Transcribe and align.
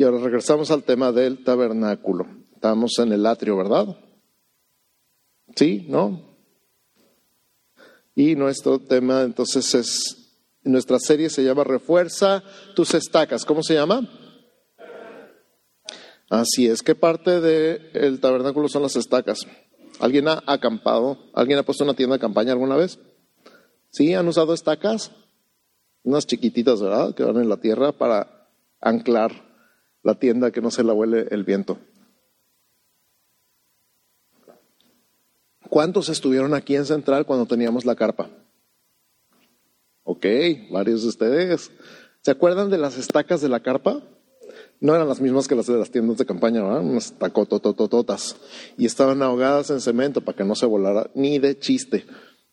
Y 0.00 0.02
ahora 0.02 0.16
regresamos 0.16 0.70
al 0.70 0.82
tema 0.82 1.12
del 1.12 1.44
tabernáculo. 1.44 2.26
Estamos 2.54 2.98
en 3.00 3.12
el 3.12 3.26
atrio, 3.26 3.58
¿verdad? 3.58 3.98
¿Sí? 5.54 5.84
¿No? 5.90 6.38
Y 8.14 8.34
nuestro 8.34 8.78
tema 8.78 9.20
entonces 9.24 9.74
es, 9.74 10.38
nuestra 10.62 10.98
serie 10.98 11.28
se 11.28 11.44
llama 11.44 11.64
Refuerza 11.64 12.42
tus 12.74 12.94
estacas. 12.94 13.44
¿Cómo 13.44 13.62
se 13.62 13.74
llama? 13.74 14.08
Así 16.30 16.66
es. 16.66 16.80
¿Qué 16.80 16.94
parte 16.94 17.42
del 17.42 18.20
tabernáculo 18.20 18.68
son 18.68 18.80
las 18.80 18.96
estacas? 18.96 19.40
¿Alguien 19.98 20.28
ha 20.28 20.42
acampado? 20.46 21.18
¿Alguien 21.34 21.58
ha 21.58 21.62
puesto 21.62 21.84
una 21.84 21.92
tienda 21.92 22.16
de 22.16 22.20
campaña 22.20 22.52
alguna 22.52 22.76
vez? 22.76 22.98
¿Sí? 23.90 24.14
¿Han 24.14 24.26
usado 24.26 24.54
estacas? 24.54 25.12
Unas 26.04 26.26
chiquititas, 26.26 26.80
¿verdad? 26.80 27.14
Que 27.14 27.22
van 27.22 27.36
en 27.36 27.50
la 27.50 27.58
tierra 27.58 27.92
para 27.92 28.48
anclar 28.80 29.49
la 30.02 30.18
tienda 30.18 30.50
que 30.50 30.60
no 30.60 30.70
se 30.70 30.84
la 30.84 30.92
huele 30.92 31.26
el 31.30 31.44
viento. 31.44 31.78
¿Cuántos 35.68 36.08
estuvieron 36.08 36.54
aquí 36.54 36.74
en 36.74 36.84
Central 36.84 37.26
cuando 37.26 37.46
teníamos 37.46 37.84
la 37.84 37.94
carpa? 37.94 38.28
Ok, 40.02 40.26
varios 40.70 41.02
de 41.02 41.08
ustedes. 41.08 41.70
¿Se 42.22 42.30
acuerdan 42.30 42.70
de 42.70 42.78
las 42.78 42.98
estacas 42.98 43.40
de 43.40 43.48
la 43.48 43.60
carpa? 43.60 44.02
No 44.80 44.94
eran 44.94 45.08
las 45.08 45.20
mismas 45.20 45.46
que 45.46 45.54
las 45.54 45.66
de 45.66 45.78
las 45.78 45.90
tiendas 45.90 46.16
de 46.16 46.26
campaña, 46.26 46.64
¿verdad? 46.64 46.82
Unas 46.82 47.12
tacototototas. 47.12 48.36
Y 48.76 48.86
estaban 48.86 49.22
ahogadas 49.22 49.70
en 49.70 49.80
cemento 49.80 50.22
para 50.22 50.36
que 50.36 50.44
no 50.44 50.54
se 50.54 50.66
volara 50.66 51.10
ni 51.14 51.38
de 51.38 51.58
chiste, 51.58 52.06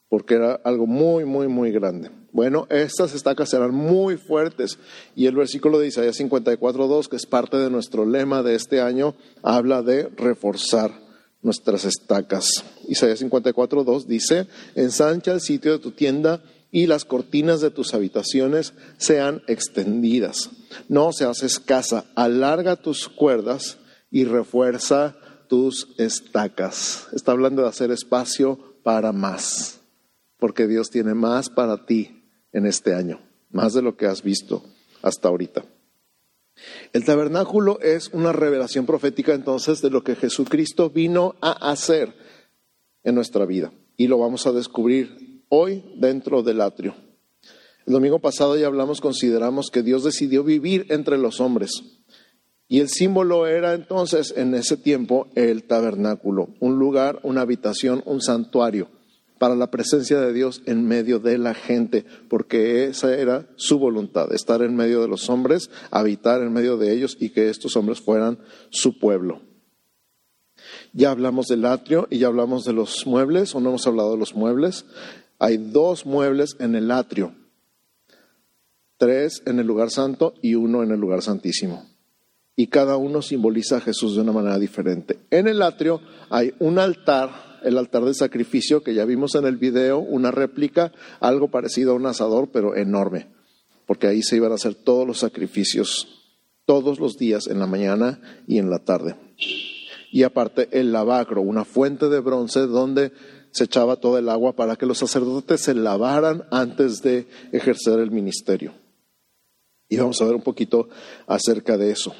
porque 0.10 0.36
era 0.36 0.54
algo 0.64 0.88
muy, 0.88 1.26
muy, 1.26 1.48
muy 1.48 1.72
grande. 1.72 2.10
Bueno, 2.32 2.68
estas 2.70 3.14
estacas 3.14 3.54
eran 3.54 3.74
muy 3.74 4.18
fuertes. 4.18 4.78
Y 5.16 5.26
el 5.26 5.36
versículo 5.36 5.80
de 5.80 5.88
Isaías 5.88 6.20
54.2, 6.20 7.08
que 7.08 7.16
es 7.16 7.26
parte 7.26 7.58
de 7.58 7.70
nuestro 7.70 8.06
lema 8.06 8.44
de 8.44 8.56
este 8.56 8.82
año, 8.82 9.16
habla 9.44 9.82
de 9.82 10.10
reforzar 10.16 10.92
nuestras 11.42 11.86
estacas. 11.86 12.64
Isaías 12.88 13.20
54, 13.20 13.84
2 13.84 14.08
dice, 14.08 14.48
ensancha 14.76 15.34
el 15.34 15.42
sitio 15.42 15.73
de 15.73 15.80
tu 15.80 15.92
tienda 15.92 16.42
y 16.72 16.88
las 16.88 17.06
cortinas 17.06 17.62
de 17.62 17.72
tus 17.72 17.94
habitaciones 17.94 18.74
sean 18.98 19.42
extendidas. 19.48 20.50
No 20.90 21.12
seas 21.14 21.44
escasa, 21.44 22.06
alarga 22.16 22.76
tus 22.76 23.08
cuerdas 23.09 23.78
y 24.12 24.26
refuerza 24.26 25.16
tus 25.48 25.90
estacas. 25.98 27.08
Está 27.14 27.31
hablando 27.31 27.62
de 27.62 27.70
hacer 27.70 27.92
espacio 27.92 28.59
para 28.84 29.12
más, 29.12 29.80
porque 30.40 30.68
Dios 30.68 30.90
tiene 30.90 31.14
más 31.14 31.50
para 31.50 31.86
ti 31.86 32.24
en 32.52 32.66
este 32.66 32.94
año, 32.94 33.20
más 33.52 33.74
de 33.74 33.82
lo 33.82 33.98
que 33.98 34.06
has 34.06 34.24
visto 34.24 34.64
hasta 35.02 35.28
ahorita. 35.28 35.66
El 36.94 37.06
tabernáculo 37.06 37.80
es 37.82 38.10
una 38.14 38.32
revelación 38.32 38.86
profética 38.86 39.34
entonces 39.34 39.82
de 39.82 39.90
lo 39.90 40.04
que 40.04 40.16
Jesucristo 40.16 40.90
vino 40.90 41.36
a 41.42 41.72
hacer 41.72 42.16
en 43.04 43.16
nuestra 43.16 43.46
vida. 43.46 43.72
Y 43.96 44.08
lo 44.08 44.18
vamos 44.18 44.48
a 44.48 44.52
descubrir 44.52 45.44
hoy 45.50 45.84
dentro 45.98 46.42
del 46.44 46.62
atrio. 46.62 46.96
El 47.86 47.94
domingo 47.94 48.20
pasado 48.20 48.58
ya 48.58 48.68
hablamos, 48.68 49.02
consideramos 49.02 49.70
que 49.72 49.84
Dios 49.84 50.04
decidió 50.04 50.44
vivir 50.44 50.88
entre 50.90 51.18
los 51.18 51.40
hombres. 51.40 51.72
Y 52.68 52.80
el 52.82 52.90
símbolo 52.90 53.48
era 53.48 53.74
entonces 53.74 54.34
en 54.36 54.54
ese 54.56 54.76
tiempo 54.76 55.28
el 55.36 55.64
tabernáculo, 55.64 56.50
un 56.60 56.80
lugar, 56.80 57.20
una 57.24 57.42
habitación, 57.42 58.04
un 58.06 58.22
santuario 58.22 58.90
para 59.38 59.56
la 59.56 59.72
presencia 59.72 60.20
de 60.20 60.34
Dios 60.34 60.62
en 60.66 60.88
medio 60.88 61.20
de 61.20 61.38
la 61.38 61.54
gente, 61.54 62.06
porque 62.30 62.86
esa 62.86 63.16
era 63.16 63.48
su 63.56 63.80
voluntad, 63.80 64.34
estar 64.34 64.62
en 64.62 64.76
medio 64.76 65.02
de 65.02 65.08
los 65.08 65.30
hombres, 65.30 65.70
habitar 65.92 66.42
en 66.42 66.54
medio 66.54 66.78
de 66.78 66.94
ellos 66.94 67.18
y 67.20 67.30
que 67.30 67.50
estos 67.50 67.76
hombres 67.76 68.02
fueran 68.02 68.40
su 68.70 69.00
pueblo. 69.00 69.42
Ya 70.94 71.12
hablamos 71.12 71.48
del 71.48 71.66
atrio 71.66 72.08
y 72.10 72.20
ya 72.20 72.28
hablamos 72.28 72.66
de 72.66 72.74
los 72.74 73.06
muebles, 73.06 73.54
o 73.56 73.60
no 73.60 73.70
hemos 73.70 73.88
hablado 73.88 74.12
de 74.12 74.18
los 74.18 74.36
muebles. 74.36 74.86
Hay 75.40 75.58
dos 75.58 76.06
muebles 76.06 76.56
en 76.59 76.76
el 76.76 76.92
atrio, 76.92 77.36
tres 78.97 79.44
en 79.46 79.59
el 79.59 79.68
lugar 79.68 79.92
santo 79.92 80.34
y 80.42 80.56
uno 80.56 80.84
en 80.84 80.92
el 80.92 81.00
lugar 81.00 81.22
santísimo. 81.22 81.86
Y 82.56 82.68
cada 82.68 82.97
uno 82.97 83.22
simboliza 83.22 83.78
a 83.78 83.81
Jesús 83.81 84.16
de 84.16 84.22
una 84.22 84.31
manera 84.31 84.58
diferente. 84.58 85.20
En 85.30 85.47
el 85.47 85.62
atrio 85.62 86.02
hay 86.31 86.56
un 86.58 86.80
altar 86.80 87.56
el 87.67 87.78
altar 87.78 88.05
de 88.05 88.13
sacrificio 88.13 88.81
que 88.81 88.94
ya 88.94 89.05
vimos 89.05 89.35
en 89.35 89.45
el 89.45 89.57
video, 89.57 90.00
una 90.00 90.31
réplica, 90.31 90.91
algo 91.19 91.50
parecido 91.50 91.91
a 91.91 91.95
un 91.95 92.05
asador, 92.05 92.50
pero 92.51 92.75
enorme, 92.75 93.28
porque 93.85 94.07
ahí 94.07 94.23
se 94.23 94.38
iban 94.38 94.51
a 94.51 94.55
hacer 94.55 94.75
todos 94.75 95.05
los 95.05 95.19
sacrificios 95.19 96.17
todos 96.67 97.00
los 97.00 97.17
días, 97.17 97.47
en 97.47 97.59
la 97.59 97.66
mañana 97.66 98.19
y 98.45 98.59
en 98.59 98.69
la 98.69 98.79
tarde. 98.79 99.16
Y 100.11 100.23
aparte 100.23 100.67
el 100.72 100.91
lavacro, 100.91 101.41
una 101.41 101.63
fuente 101.63 102.09
de 102.09 102.19
bronce 102.19 102.67
donde 102.67 103.13
se 103.51 103.63
echaba 103.63 103.95
todo 103.95 104.17
el 104.17 104.28
agua 104.28 104.53
para 104.53 104.75
que 104.75 104.85
los 104.85 104.97
sacerdotes 104.97 105.61
se 105.61 105.73
lavaran 105.73 106.44
antes 106.51 107.01
de 107.01 107.25
ejercer 107.53 107.99
el 107.99 108.11
ministerio. 108.11 108.73
Y 109.88 109.97
vamos 109.97 110.22
a 110.22 110.25
ver 110.25 110.35
un 110.35 110.41
poquito 110.41 110.89
acerca 111.25 111.78
de 111.78 111.91
eso. 111.91 112.13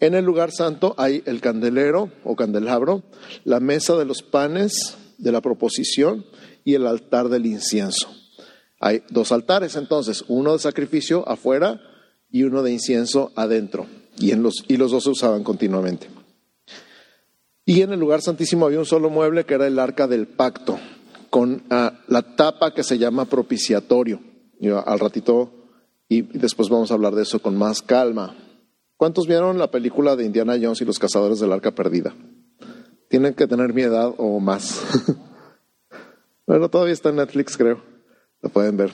En 0.00 0.14
el 0.14 0.24
lugar 0.24 0.50
santo 0.52 0.94
hay 0.96 1.22
el 1.26 1.40
candelero 1.40 2.10
o 2.24 2.36
candelabro, 2.36 3.02
la 3.44 3.60
mesa 3.60 3.96
de 3.96 4.04
los 4.04 4.22
panes 4.22 4.96
de 5.18 5.32
la 5.32 5.40
proposición 5.40 6.24
y 6.64 6.74
el 6.74 6.86
altar 6.86 7.28
del 7.28 7.46
incienso. 7.46 8.08
Hay 8.80 9.02
dos 9.10 9.30
altares 9.30 9.76
entonces, 9.76 10.24
uno 10.28 10.54
de 10.54 10.58
sacrificio 10.58 11.28
afuera 11.28 11.80
y 12.30 12.44
uno 12.44 12.62
de 12.62 12.72
incienso 12.72 13.30
adentro. 13.36 13.86
Y, 14.18 14.34
los, 14.34 14.64
dos 14.68 15.04
se 15.04 15.10
usaban 15.10 15.44
continuamente. 15.44 16.08
Y 17.64 17.82
en 17.82 17.92
el 17.92 18.00
lugar 18.00 18.22
santísimo 18.22 18.66
había 18.66 18.78
un 18.78 18.86
solo 18.86 19.10
mueble 19.10 19.44
que 19.44 19.54
era 19.54 19.66
el 19.66 19.78
arca 19.78 20.06
del 20.06 20.26
pacto, 20.26 20.78
con 21.28 21.62
ah, 21.70 22.00
la 22.08 22.22
tapa 22.22 22.74
que 22.74 22.82
se 22.82 22.98
llama 22.98 23.26
propiciatorio. 23.26 24.20
al 24.84 24.98
ratito, 24.98 25.52
y 26.08 26.22
después 26.22 26.68
vamos 26.68 26.90
a 26.90 26.94
hablar 26.94 27.14
de 27.14 27.22
eso 27.22 27.40
con 27.40 27.56
más 27.56 27.82
calma. 27.82 28.34
¿Cuántos 29.00 29.26
vieron 29.26 29.56
la 29.56 29.70
película 29.70 30.14
de 30.14 30.26
Indiana 30.26 30.58
Jones 30.60 30.82
y 30.82 30.84
los 30.84 30.98
cazadores 30.98 31.40
del 31.40 31.54
arca 31.54 31.70
perdida? 31.70 32.14
Tienen 33.08 33.32
que 33.32 33.46
tener 33.46 33.72
mi 33.72 33.80
edad 33.80 34.12
o 34.18 34.38
más. 34.40 34.82
bueno, 36.46 36.68
todavía 36.68 36.92
está 36.92 37.08
en 37.08 37.16
Netflix, 37.16 37.56
creo. 37.56 37.80
Lo 38.42 38.50
pueden 38.50 38.76
ver. 38.76 38.92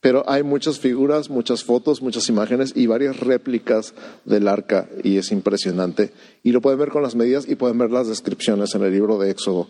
Pero 0.00 0.22
hay 0.30 0.44
muchas 0.44 0.78
figuras, 0.78 1.30
muchas 1.30 1.64
fotos, 1.64 2.00
muchas 2.00 2.28
imágenes 2.28 2.74
y 2.76 2.86
varias 2.86 3.18
réplicas 3.18 3.92
del 4.24 4.46
arca 4.46 4.88
y 5.02 5.16
es 5.16 5.32
impresionante. 5.32 6.12
Y 6.44 6.52
lo 6.52 6.60
pueden 6.60 6.78
ver 6.78 6.90
con 6.90 7.02
las 7.02 7.16
medidas 7.16 7.48
y 7.48 7.56
pueden 7.56 7.78
ver 7.78 7.90
las 7.90 8.06
descripciones 8.06 8.72
en 8.76 8.84
el 8.84 8.92
libro 8.92 9.18
de 9.18 9.32
Éxodo 9.32 9.66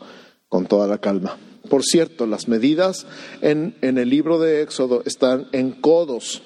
con 0.51 0.67
toda 0.67 0.87
la 0.87 0.99
calma. 0.99 1.39
Por 1.71 1.85
cierto, 1.85 2.27
las 2.27 2.49
medidas 2.49 3.07
en, 3.41 3.77
en 3.81 3.97
el 3.97 4.11
libro 4.11 4.39
de 4.39 4.61
Éxodo 4.61 5.03
están 5.07 5.49
en 5.53 5.71
codos 5.71 6.43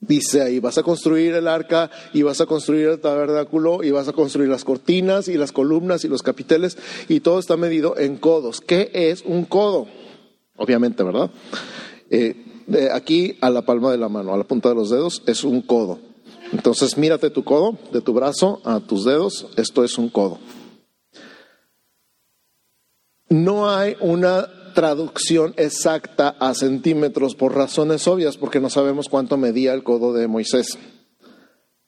Dice 0.00 0.40
ahí, 0.40 0.60
vas 0.60 0.78
a 0.78 0.82
construir 0.82 1.34
el 1.34 1.46
arca 1.46 1.90
y 2.14 2.22
vas 2.22 2.40
a 2.40 2.46
construir 2.46 2.88
el 2.88 3.00
tabernáculo 3.00 3.84
y 3.84 3.90
vas 3.90 4.08
a 4.08 4.14
construir 4.14 4.48
las 4.48 4.64
cortinas 4.64 5.28
y 5.28 5.34
las 5.34 5.52
columnas 5.52 6.04
y 6.04 6.08
los 6.08 6.22
capiteles 6.22 6.78
y 7.08 7.20
todo 7.20 7.38
está 7.38 7.58
medido 7.58 7.98
en 7.98 8.16
codos. 8.16 8.62
¿Qué 8.62 8.90
es 8.94 9.22
un 9.22 9.44
codo? 9.44 9.88
Obviamente, 10.56 11.02
¿verdad? 11.02 11.30
Eh, 12.08 12.34
de 12.66 12.90
aquí 12.90 13.36
a 13.42 13.50
la 13.50 13.62
palma 13.62 13.90
de 13.90 13.98
la 13.98 14.08
mano, 14.08 14.32
a 14.32 14.38
la 14.38 14.44
punta 14.44 14.70
de 14.70 14.74
los 14.74 14.88
dedos, 14.88 15.22
es 15.26 15.44
un 15.44 15.60
codo. 15.60 15.98
Entonces, 16.52 16.96
mírate 16.96 17.28
tu 17.28 17.44
codo, 17.44 17.78
de 17.92 18.00
tu 18.00 18.14
brazo 18.14 18.60
a 18.64 18.80
tus 18.80 19.04
dedos, 19.04 19.48
esto 19.56 19.84
es 19.84 19.98
un 19.98 20.08
codo. 20.08 20.38
No 23.28 23.70
hay 23.70 23.96
una 24.00 24.48
traducción 24.74 25.54
exacta 25.56 26.36
a 26.38 26.54
centímetros 26.54 27.34
por 27.34 27.54
razones 27.54 28.06
obvias, 28.08 28.36
porque 28.36 28.60
no 28.60 28.70
sabemos 28.70 29.08
cuánto 29.08 29.36
medía 29.36 29.72
el 29.72 29.82
codo 29.82 30.12
de 30.12 30.28
Moisés. 30.28 30.78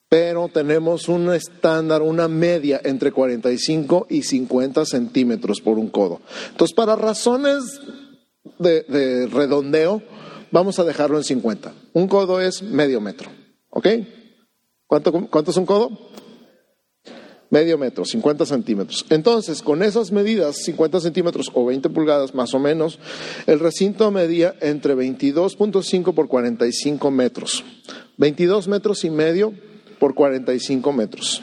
Pero 0.08 0.48
tenemos 0.52 1.08
un 1.08 1.32
estándar, 1.32 2.02
una 2.02 2.28
media 2.28 2.80
entre 2.84 3.12
45 3.12 4.06
y 4.10 4.22
50 4.22 4.84
centímetros 4.84 5.60
por 5.60 5.78
un 5.78 5.88
codo. 5.88 6.20
Entonces, 6.50 6.74
para 6.74 6.96
razones 6.96 7.80
de, 8.58 9.26
redondeo, 9.32 10.02
vamos 10.50 10.78
a 10.78 10.84
dejarlo 10.84 11.16
en 11.16 11.24
50. 11.24 11.72
Un 11.94 12.08
codo 12.08 12.40
es 12.40 12.62
medio 12.62 13.00
metro. 13.00 13.30
¿Ok? 13.70 13.88
¿Cuánto, 14.86 15.12
cuánto 15.28 15.50
es 15.50 15.56
un 15.56 15.64
codo? 15.64 15.90
Medio 17.52 17.76
metro, 17.76 18.04
50 18.04 18.46
centímetros. 18.46 19.04
Entonces, 19.10 19.62
con 19.62 19.82
esas 19.82 20.10
medidas, 20.10 20.56
50 20.64 21.00
centímetros 21.00 21.50
o 21.52 21.66
20 21.66 21.90
pulgadas 21.90 22.34
más 22.34 22.54
o 22.54 22.58
menos, 22.58 22.98
el 23.46 23.60
recinto 23.60 24.10
medía 24.10 24.54
entre 24.60 24.96
22.5 24.96 26.14
por 26.14 26.28
45 26.28 27.10
metros. 27.10 27.62
22 28.16 28.68
metros 28.68 29.04
y 29.04 29.10
medio 29.10 29.52
por 29.98 30.14
45 30.14 30.92
metros. 30.92 31.42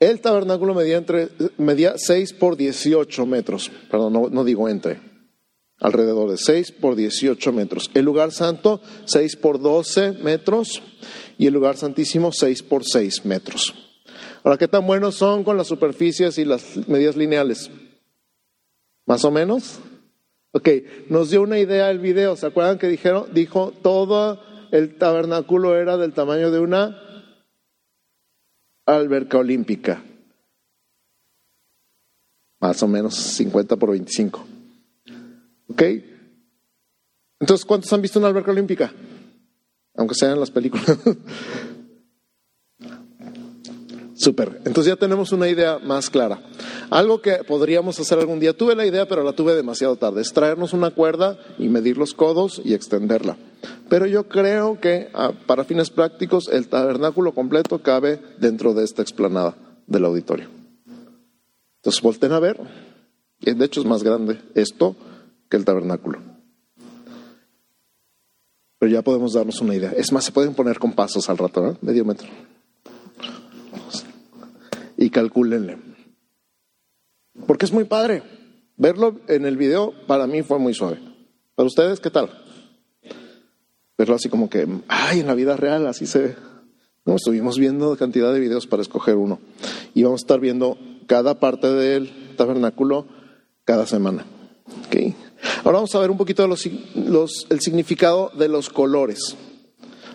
El 0.00 0.20
tabernáculo 0.20 0.74
medía, 0.74 0.96
entre, 0.96 1.28
medía 1.56 1.94
6 1.96 2.32
por 2.32 2.56
18 2.56 3.26
metros. 3.26 3.70
Perdón, 3.90 4.12
no, 4.12 4.28
no 4.28 4.44
digo 4.44 4.68
entre. 4.68 5.00
alrededor 5.78 6.32
de 6.32 6.36
6 6.36 6.72
por 6.72 6.96
18 6.96 7.52
metros. 7.52 7.92
El 7.94 8.04
lugar 8.04 8.32
santo, 8.32 8.80
6 9.04 9.36
por 9.36 9.60
12 9.60 10.14
metros. 10.14 10.82
Y 11.38 11.46
el 11.46 11.54
lugar 11.54 11.76
santísimo, 11.76 12.32
6 12.32 12.64
por 12.64 12.84
6 12.84 13.24
metros. 13.24 13.87
Ahora, 14.44 14.58
¿qué 14.58 14.68
tan 14.68 14.86
buenos 14.86 15.16
son 15.16 15.44
con 15.44 15.56
las 15.56 15.66
superficies 15.66 16.38
y 16.38 16.44
las 16.44 16.88
medidas 16.88 17.16
lineales? 17.16 17.70
¿Más 19.06 19.24
o 19.24 19.30
menos? 19.30 19.80
Ok, 20.52 20.68
nos 21.08 21.30
dio 21.30 21.42
una 21.42 21.58
idea 21.58 21.90
el 21.90 21.98
video. 21.98 22.36
¿Se 22.36 22.46
acuerdan 22.46 22.78
que 22.78 22.88
dijeron, 22.88 23.26
dijo 23.32 23.72
todo 23.82 24.40
el 24.70 24.96
tabernáculo 24.96 25.76
era 25.76 25.96
del 25.96 26.12
tamaño 26.12 26.50
de 26.50 26.60
una 26.60 27.00
alberca 28.86 29.38
olímpica? 29.38 30.02
Más 32.60 32.82
o 32.82 32.88
menos 32.88 33.14
50 33.14 33.76
por 33.76 33.90
25. 33.90 34.46
¿Ok? 35.68 35.82
Entonces, 37.40 37.64
¿cuántos 37.64 37.92
han 37.92 38.02
visto 38.02 38.18
una 38.18 38.28
alberca 38.28 38.50
olímpica? 38.50 38.92
Aunque 39.94 40.14
sean 40.14 40.40
las 40.40 40.50
películas. 40.50 40.86
Súper. 44.18 44.60
Entonces 44.64 44.86
ya 44.86 44.96
tenemos 44.96 45.30
una 45.30 45.48
idea 45.48 45.78
más 45.78 46.10
clara. 46.10 46.42
Algo 46.90 47.22
que 47.22 47.44
podríamos 47.46 48.00
hacer 48.00 48.18
algún 48.18 48.40
día, 48.40 48.52
tuve 48.52 48.74
la 48.74 48.84
idea, 48.84 49.06
pero 49.06 49.22
la 49.22 49.32
tuve 49.32 49.54
demasiado 49.54 49.94
tarde, 49.94 50.22
es 50.22 50.32
traernos 50.32 50.72
una 50.72 50.90
cuerda 50.90 51.38
y 51.56 51.68
medir 51.68 51.96
los 51.98 52.14
codos 52.14 52.60
y 52.64 52.74
extenderla. 52.74 53.36
Pero 53.88 54.06
yo 54.06 54.28
creo 54.28 54.80
que 54.80 55.08
ah, 55.14 55.30
para 55.46 55.62
fines 55.62 55.90
prácticos 55.90 56.48
el 56.48 56.66
tabernáculo 56.66 57.32
completo 57.32 57.80
cabe 57.80 58.20
dentro 58.40 58.74
de 58.74 58.82
esta 58.82 59.02
explanada 59.02 59.54
del 59.86 60.04
auditorio. 60.04 60.48
Entonces 61.76 62.02
volten 62.02 62.32
a 62.32 62.40
ver, 62.40 62.58
de 63.38 63.64
hecho 63.64 63.80
es 63.80 63.86
más 63.86 64.02
grande 64.02 64.40
esto 64.56 64.96
que 65.48 65.56
el 65.56 65.64
tabernáculo. 65.64 66.18
Pero 68.80 68.90
ya 68.90 69.02
podemos 69.02 69.34
darnos 69.34 69.60
una 69.60 69.76
idea. 69.76 69.92
Es 69.96 70.10
más, 70.10 70.24
se 70.24 70.32
pueden 70.32 70.54
poner 70.54 70.80
con 70.80 70.92
pasos 70.92 71.30
al 71.30 71.38
rato, 71.38 71.62
¿no? 71.62 71.78
Medio 71.82 72.04
metro 72.04 72.28
y 74.98 75.08
calcúlenle. 75.10 75.78
Porque 77.46 77.64
es 77.64 77.72
muy 77.72 77.84
padre. 77.84 78.22
Verlo 78.76 79.20
en 79.28 79.46
el 79.46 79.56
video 79.56 79.94
para 80.06 80.26
mí 80.26 80.42
fue 80.42 80.58
muy 80.58 80.74
suave. 80.74 80.98
Para 81.54 81.66
ustedes, 81.66 82.00
¿qué 82.00 82.10
tal? 82.10 82.30
Verlo 83.96 84.16
así 84.16 84.28
como 84.28 84.50
que, 84.50 84.66
ay, 84.88 85.20
en 85.20 85.26
la 85.26 85.34
vida 85.34 85.56
real 85.56 85.86
así 85.86 86.06
se 86.06 86.18
ve. 86.18 86.36
No, 87.04 87.16
estuvimos 87.16 87.58
viendo 87.58 87.96
cantidad 87.96 88.32
de 88.32 88.40
videos 88.40 88.66
para 88.66 88.82
escoger 88.82 89.16
uno. 89.16 89.40
Y 89.94 90.02
vamos 90.02 90.20
a 90.20 90.24
estar 90.24 90.40
viendo 90.40 90.76
cada 91.06 91.40
parte 91.40 91.68
del 91.68 92.36
tabernáculo 92.36 93.06
cada 93.64 93.86
semana. 93.86 94.26
¿Okay? 94.86 95.14
Ahora 95.64 95.78
vamos 95.78 95.94
a 95.94 96.00
ver 96.00 96.10
un 96.10 96.18
poquito 96.18 96.44
el 96.44 97.60
significado 97.60 98.30
de 98.36 98.48
los 98.48 98.68
colores. 98.68 99.36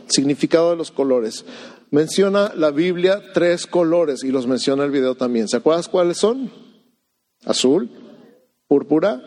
significado 0.08 0.72
de 0.72 0.76
los 0.76 0.92
colores. 0.92 1.46
Menciona 1.94 2.52
la 2.56 2.72
Biblia 2.72 3.22
tres 3.36 3.68
colores 3.68 4.24
y 4.24 4.32
los 4.32 4.48
menciona 4.48 4.84
el 4.84 4.90
video 4.90 5.14
también. 5.14 5.48
¿Se 5.48 5.58
acuerdas 5.58 5.88
cuáles 5.88 6.18
son? 6.18 6.52
Azul, 7.46 7.88
púrpura 8.68 9.22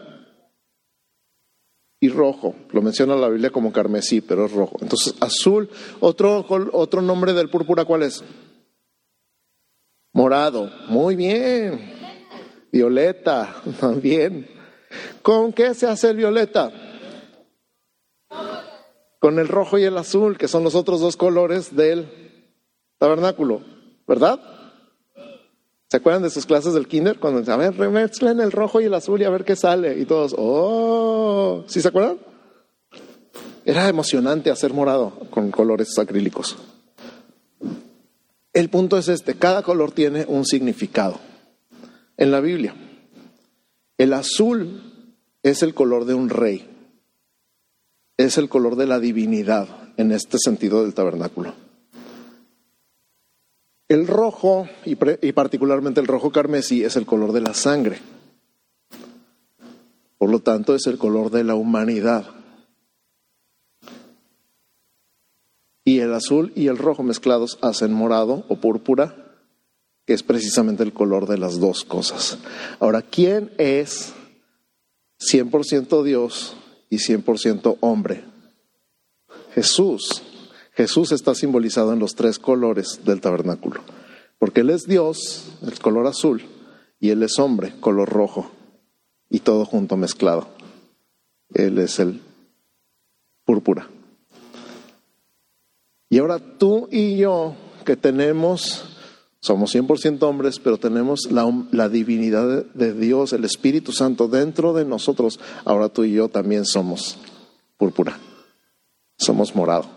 y 2.00 2.08
rojo. 2.08 2.56
Lo 2.72 2.82
menciona 2.82 3.14
la 3.14 3.28
Biblia 3.28 3.50
como 3.50 3.72
carmesí, 3.72 4.20
pero 4.20 4.46
es 4.46 4.52
rojo. 4.52 4.78
Entonces, 4.80 5.14
azul, 5.20 5.70
otro, 6.00 6.44
otro 6.72 7.02
nombre 7.02 7.34
del 7.34 7.50
púrpura, 7.50 7.84
¿cuál 7.84 8.02
es? 8.02 8.24
Morado. 10.12 10.68
Muy 10.88 11.14
bien. 11.14 11.94
Violeta, 12.72 13.62
también. 13.80 14.48
¿Con 15.22 15.52
qué 15.52 15.72
se 15.72 15.86
hace 15.86 16.10
el 16.10 16.16
violeta? 16.16 16.72
Con 19.20 19.38
el 19.38 19.46
rojo 19.46 19.78
y 19.78 19.84
el 19.84 19.96
azul, 19.96 20.36
que 20.36 20.48
son 20.48 20.64
los 20.64 20.74
otros 20.74 20.98
dos 20.98 21.16
colores 21.16 21.76
del 21.76 22.25
tabernáculo, 22.98 23.60
¿verdad? 24.06 24.40
¿Se 25.88 25.98
acuerdan 25.98 26.22
de 26.22 26.30
sus 26.30 26.46
clases 26.46 26.74
del 26.74 26.88
kinder? 26.88 27.18
Cuando 27.18 27.50
a 27.52 27.56
ver, 27.56 27.76
remezclen 27.76 28.40
el 28.40 28.50
rojo 28.50 28.80
y 28.80 28.84
el 28.84 28.94
azul 28.94 29.20
y 29.20 29.24
a 29.24 29.30
ver 29.30 29.44
qué 29.44 29.54
sale. 29.54 29.98
Y 29.98 30.04
todos, 30.04 30.34
oh, 30.36 31.64
¿sí 31.68 31.80
se 31.80 31.88
acuerdan? 31.88 32.18
Era 33.64 33.88
emocionante 33.88 34.50
hacer 34.50 34.72
morado 34.72 35.12
con 35.30 35.50
colores 35.50 35.96
acrílicos. 35.98 36.56
El 38.52 38.70
punto 38.70 38.96
es 38.96 39.08
este, 39.08 39.34
cada 39.34 39.62
color 39.62 39.92
tiene 39.92 40.24
un 40.26 40.44
significado. 40.44 41.20
En 42.16 42.30
la 42.30 42.40
Biblia, 42.40 42.74
el 43.98 44.12
azul 44.12 44.82
es 45.42 45.62
el 45.62 45.74
color 45.74 46.06
de 46.06 46.14
un 46.14 46.30
rey, 46.30 46.66
es 48.16 48.38
el 48.38 48.48
color 48.48 48.76
de 48.76 48.86
la 48.86 48.98
divinidad 48.98 49.68
en 49.98 50.10
este 50.10 50.38
sentido 50.38 50.82
del 50.82 50.94
tabernáculo. 50.94 51.65
El 53.88 54.08
rojo, 54.08 54.68
y, 54.84 54.96
particularmente 54.96 56.00
el 56.00 56.08
rojo 56.08 56.32
carmesí, 56.32 56.82
es 56.82 56.96
el 56.96 57.06
color 57.06 57.32
de 57.32 57.40
la 57.40 57.54
sangre. 57.54 58.00
Por 60.18 60.30
lo 60.30 60.40
tanto, 60.40 60.74
es 60.74 60.86
el 60.86 60.98
color 60.98 61.30
de 61.30 61.44
la 61.44 61.54
humanidad. 61.54 62.26
Y 65.84 66.00
el 66.00 66.12
azul 66.14 66.52
y 66.56 66.66
el 66.66 66.78
rojo 66.78 67.04
mezclados 67.04 67.58
hacen 67.62 67.92
morado 67.92 68.44
o 68.48 68.56
púrpura, 68.56 69.14
que 70.04 70.14
es 70.14 70.24
precisamente 70.24 70.82
el 70.82 70.92
color 70.92 71.28
de 71.28 71.38
las 71.38 71.60
dos 71.60 71.84
cosas. 71.84 72.38
Ahora, 72.80 73.02
¿quién 73.02 73.52
es 73.56 74.14
100% 75.20 76.02
Dios 76.02 76.56
y 76.90 76.96
100% 76.96 77.76
hombre? 77.80 78.24
Jesús. 79.54 80.24
Jesús 80.76 81.10
está 81.10 81.34
simbolizado 81.34 81.94
en 81.94 81.98
los 81.98 82.14
tres 82.14 82.38
colores 82.38 83.00
del 83.02 83.22
tabernáculo, 83.22 83.80
porque 84.38 84.60
Él 84.60 84.68
es 84.68 84.86
Dios, 84.86 85.56
el 85.62 85.78
color 85.78 86.06
azul, 86.06 86.42
y 87.00 87.08
Él 87.10 87.22
es 87.22 87.38
hombre, 87.38 87.72
color 87.80 88.10
rojo, 88.10 88.50
y 89.30 89.38
todo 89.38 89.64
junto 89.64 89.96
mezclado. 89.96 90.48
Él 91.54 91.78
es 91.78 91.98
el 91.98 92.20
púrpura. 93.46 93.88
Y 96.10 96.18
ahora 96.18 96.38
tú 96.38 96.88
y 96.90 97.16
yo, 97.16 97.54
que 97.86 97.96
tenemos, 97.96 98.84
somos 99.40 99.74
100% 99.74 100.22
hombres, 100.24 100.58
pero 100.58 100.76
tenemos 100.76 101.30
la, 101.30 101.50
la 101.72 101.88
divinidad 101.88 102.66
de 102.66 102.92
Dios, 102.92 103.32
el 103.32 103.46
Espíritu 103.46 103.92
Santo 103.92 104.28
dentro 104.28 104.74
de 104.74 104.84
nosotros, 104.84 105.40
ahora 105.64 105.88
tú 105.88 106.04
y 106.04 106.12
yo 106.12 106.28
también 106.28 106.66
somos 106.66 107.16
púrpura, 107.78 108.18
somos 109.16 109.56
morado. 109.56 109.96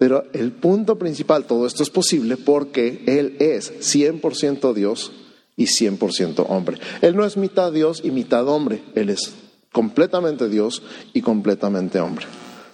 Pero 0.00 0.24
el 0.32 0.52
punto 0.52 0.96
principal, 0.96 1.44
todo 1.44 1.66
esto 1.66 1.82
es 1.82 1.90
posible 1.90 2.38
porque 2.38 3.02
Él 3.04 3.36
es 3.38 3.70
100% 3.80 4.72
Dios 4.72 5.12
y 5.56 5.66
100% 5.66 6.46
hombre. 6.48 6.78
Él 7.02 7.14
no 7.16 7.26
es 7.26 7.36
mitad 7.36 7.70
Dios 7.70 8.00
y 8.02 8.10
mitad 8.10 8.48
hombre, 8.48 8.82
Él 8.94 9.10
es 9.10 9.34
completamente 9.72 10.48
Dios 10.48 10.82
y 11.12 11.20
completamente 11.20 12.00
hombre. 12.00 12.24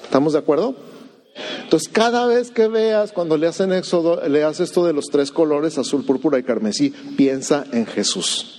¿Estamos 0.05 0.35
de 0.35 0.39
acuerdo? 0.39 0.77
Entonces, 1.65 1.89
cada 1.89 2.29
vez 2.29 2.53
que 2.53 2.69
veas, 2.69 3.11
cuando 3.11 3.37
le 3.37 3.49
hacen 3.49 3.73
éxodo, 3.73 4.23
leas 4.29 4.61
esto 4.61 4.87
de 4.87 4.93
los 4.93 5.07
tres 5.07 5.33
colores, 5.33 5.79
azul, 5.79 6.05
púrpura 6.05 6.39
y 6.39 6.45
carmesí, 6.45 6.91
piensa 7.17 7.67
en 7.73 7.87
Jesús. 7.87 8.56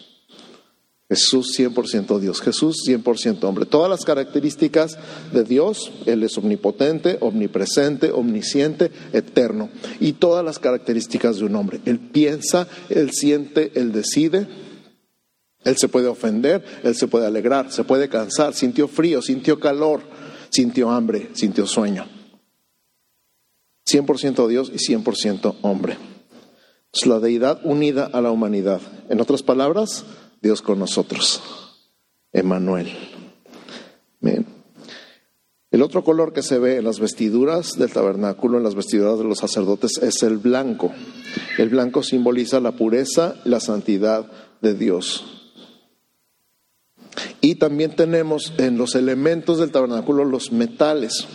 Jesús 1.10 1.58
100% 1.58 2.20
Dios, 2.20 2.42
Jesús 2.42 2.84
100% 2.86 3.44
hombre. 3.46 3.66
Todas 3.66 3.90
las 3.90 4.04
características 4.04 4.98
de 5.32 5.46
Dios, 5.46 5.92
Él 6.06 6.24
es 6.24 6.38
omnipotente, 6.38 7.18
omnipresente, 7.22 8.12
omnisciente, 8.12 8.92
eterno. 9.14 9.70
Y 10.02 10.14
todas 10.14 10.44
las 10.44 10.60
características 10.60 11.38
de 11.38 11.46
un 11.46 11.56
hombre. 11.56 11.80
Él 11.86 12.00
piensa, 12.00 12.68
Él 12.90 13.12
siente, 13.12 13.72
Él 13.76 13.94
decide. 13.94 14.48
Él 15.64 15.78
se 15.78 15.88
puede 15.88 16.08
ofender, 16.08 16.64
Él 16.84 16.96
se 16.96 17.08
puede 17.08 17.26
alegrar, 17.26 17.72
se 17.72 17.86
puede 17.86 18.10
cansar, 18.10 18.54
sintió 18.54 18.90
frío, 18.90 19.22
sintió 19.22 19.60
calor, 19.60 20.02
sintió 20.50 20.90
hambre, 20.92 21.30
sintió 21.34 21.66
sueño. 21.66 22.06
100% 23.90 24.48
Dios 24.48 24.72
y 24.74 24.78
100% 24.78 25.56
hombre. 25.62 25.98
Es 26.94 27.06
la 27.06 27.20
deidad 27.20 27.62
unida 27.64 28.10
a 28.12 28.20
la 28.20 28.32
humanidad. 28.32 28.82
En 29.10 29.22
otras 29.22 29.44
palabras, 29.44 30.06
Dios 30.42 30.62
con 30.62 30.80
nosotros. 30.80 31.42
Emanuel. 32.32 32.92
El 35.70 35.84
otro 35.84 36.04
color 36.04 36.34
que 36.34 36.42
se 36.42 36.58
ve 36.60 36.78
en 36.78 36.86
las 36.86 37.00
vestiduras 37.00 37.78
del 37.78 37.92
tabernáculo, 37.92 38.58
en 38.58 38.64
las 38.64 38.74
vestiduras 38.74 39.20
de 39.20 39.26
los 39.26 39.38
sacerdotes, 39.38 40.00
es 40.02 40.24
el 40.24 40.38
blanco. 40.38 40.92
El 41.58 41.70
blanco 41.70 42.02
simboliza 42.04 42.60
la 42.60 42.72
pureza 42.72 43.36
y 43.46 43.50
la 43.50 43.60
santidad 43.60 44.26
de 44.62 44.74
Dios. 44.74 45.26
Y 47.42 47.56
también 47.56 47.96
tenemos 47.96 48.54
en 48.58 48.78
los 48.78 48.96
elementos 48.96 49.60
del 49.60 49.72
tabernáculo 49.72 50.26
los 50.26 50.52
metales. 50.52 51.28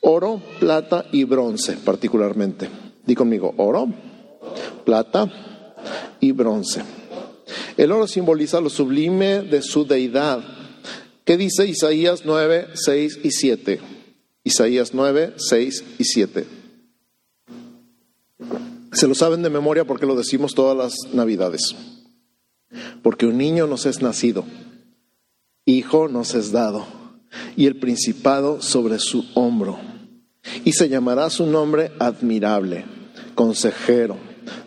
Oro, 0.00 0.42
plata 0.58 1.04
y 1.12 1.24
bronce 1.24 1.74
particularmente. 1.74 2.68
Di 3.06 3.14
conmigo, 3.14 3.54
oro, 3.58 3.88
plata 4.84 5.30
y 6.18 6.32
bronce. 6.32 6.82
El 7.76 7.92
oro 7.92 8.06
simboliza 8.06 8.60
lo 8.60 8.70
sublime 8.70 9.42
de 9.42 9.62
su 9.62 9.86
deidad, 9.86 10.42
¿Qué 11.28 11.36
dice 11.36 11.66
Isaías 11.66 12.22
9, 12.24 12.68
6 12.72 13.18
y 13.22 13.30
7? 13.32 13.80
Isaías 14.44 14.94
9, 14.94 15.34
6 15.36 15.84
y 15.98 16.04
7. 16.04 16.46
Se 18.94 19.06
lo 19.06 19.14
saben 19.14 19.42
de 19.42 19.50
memoria 19.50 19.84
porque 19.84 20.06
lo 20.06 20.16
decimos 20.16 20.54
todas 20.54 20.74
las 20.74 21.12
navidades. 21.12 21.76
Porque 23.02 23.26
un 23.26 23.36
niño 23.36 23.66
nos 23.66 23.84
es 23.84 24.00
nacido, 24.00 24.46
hijo 25.66 26.08
nos 26.08 26.34
es 26.34 26.50
dado, 26.50 26.86
y 27.56 27.66
el 27.66 27.78
principado 27.78 28.62
sobre 28.62 28.98
su 28.98 29.26
hombro. 29.34 29.78
Y 30.64 30.72
se 30.72 30.88
llamará 30.88 31.28
su 31.28 31.44
nombre 31.44 31.92
admirable, 31.98 32.86
consejero, 33.34 34.16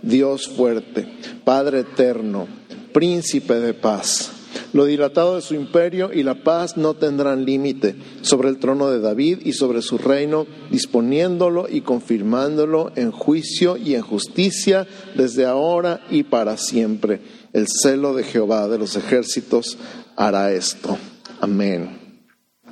Dios 0.03 0.47
fuerte, 0.47 1.11
Padre 1.43 1.79
eterno, 1.79 2.60
príncipe 2.91 3.55
de 3.55 3.73
paz. 3.73 4.31
Lo 4.73 4.85
dilatado 4.85 5.35
de 5.35 5.41
su 5.41 5.53
imperio 5.53 6.11
y 6.13 6.23
la 6.23 6.43
paz 6.43 6.77
no 6.77 6.93
tendrán 6.93 7.45
límite 7.45 7.95
sobre 8.21 8.49
el 8.49 8.57
trono 8.57 8.89
de 8.89 8.99
David 8.99 9.39
y 9.43 9.53
sobre 9.53 9.81
su 9.81 9.97
reino, 9.97 10.47
disponiéndolo 10.69 11.67
y 11.69 11.81
confirmándolo 11.81 12.91
en 12.95 13.11
juicio 13.11 13.77
y 13.77 13.95
en 13.95 14.01
justicia 14.01 14.87
desde 15.15 15.45
ahora 15.45 16.01
y 16.09 16.23
para 16.23 16.57
siempre. 16.57 17.19
El 17.53 17.67
celo 17.67 18.13
de 18.13 18.23
Jehová 18.23 18.67
de 18.69 18.77
los 18.77 18.95
ejércitos 18.95 19.77
hará 20.15 20.53
esto. 20.53 20.97
Amén. 21.41 21.99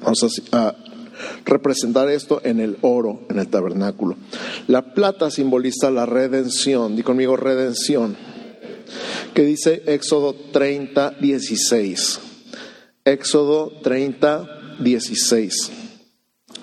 Vamos 0.01 0.41
a, 0.51 0.75
representar 1.45 2.09
esto 2.09 2.39
en 2.45 2.61
el 2.61 2.77
oro, 2.81 3.21
en 3.29 3.39
el 3.39 3.49
tabernáculo. 3.49 4.15
La 4.67 4.93
plata 4.93 5.29
simboliza 5.29 5.91
la 5.91 6.05
redención. 6.05 6.95
Di 6.95 7.03
conmigo 7.03 7.35
redención 7.35 8.15
que 9.33 9.43
dice 9.43 9.83
Éxodo 9.85 10.33
30, 10.33 11.11
16. 11.19 12.19
Éxodo 13.05 13.71
30, 13.81 14.77
16. 14.79 15.71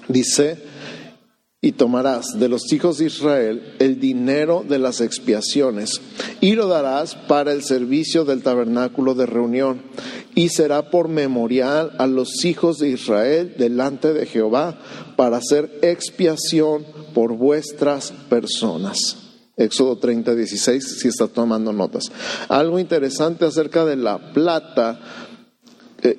Dice, 0.09 0.59
y 1.61 1.73
tomarás 1.73 2.39
de 2.39 2.49
los 2.49 2.73
hijos 2.73 2.99
de 2.99 3.07
Israel 3.07 3.75
el 3.81 3.99
dinero 3.99 4.65
de 4.69 4.79
las 4.79 5.01
expiaciones 5.01 6.01
y 6.41 6.55
lo 6.55 6.69
darás 6.69 7.15
para 7.15 7.53
el 7.53 7.65
servicio 7.65 8.25
del 8.25 8.43
tabernáculo 8.43 9.15
de 9.15 9.27
reunión 9.27 9.83
y 10.37 10.51
será 10.51 10.91
por 10.91 11.09
memorial 11.09 11.93
a 11.99 12.07
los 12.07 12.45
hijos 12.45 12.79
de 12.79 12.91
Israel 12.91 13.55
delante 13.59 14.13
de 14.13 14.27
Jehová 14.27 14.79
para 15.17 15.39
hacer 15.39 15.81
expiación 15.83 16.87
por 17.15 17.33
vuestras 17.37 18.13
personas. 18.29 19.26
Éxodo 19.57 19.97
30, 19.97 20.35
16, 20.35 21.01
si 21.01 21.09
está 21.09 21.29
tomando 21.29 21.73
notas. 21.73 22.13
Algo 22.49 22.79
interesante 22.79 23.47
acerca 23.47 23.87
de 23.87 23.97
la 23.97 24.33
plata, 24.33 25.01
eh, 26.03 26.19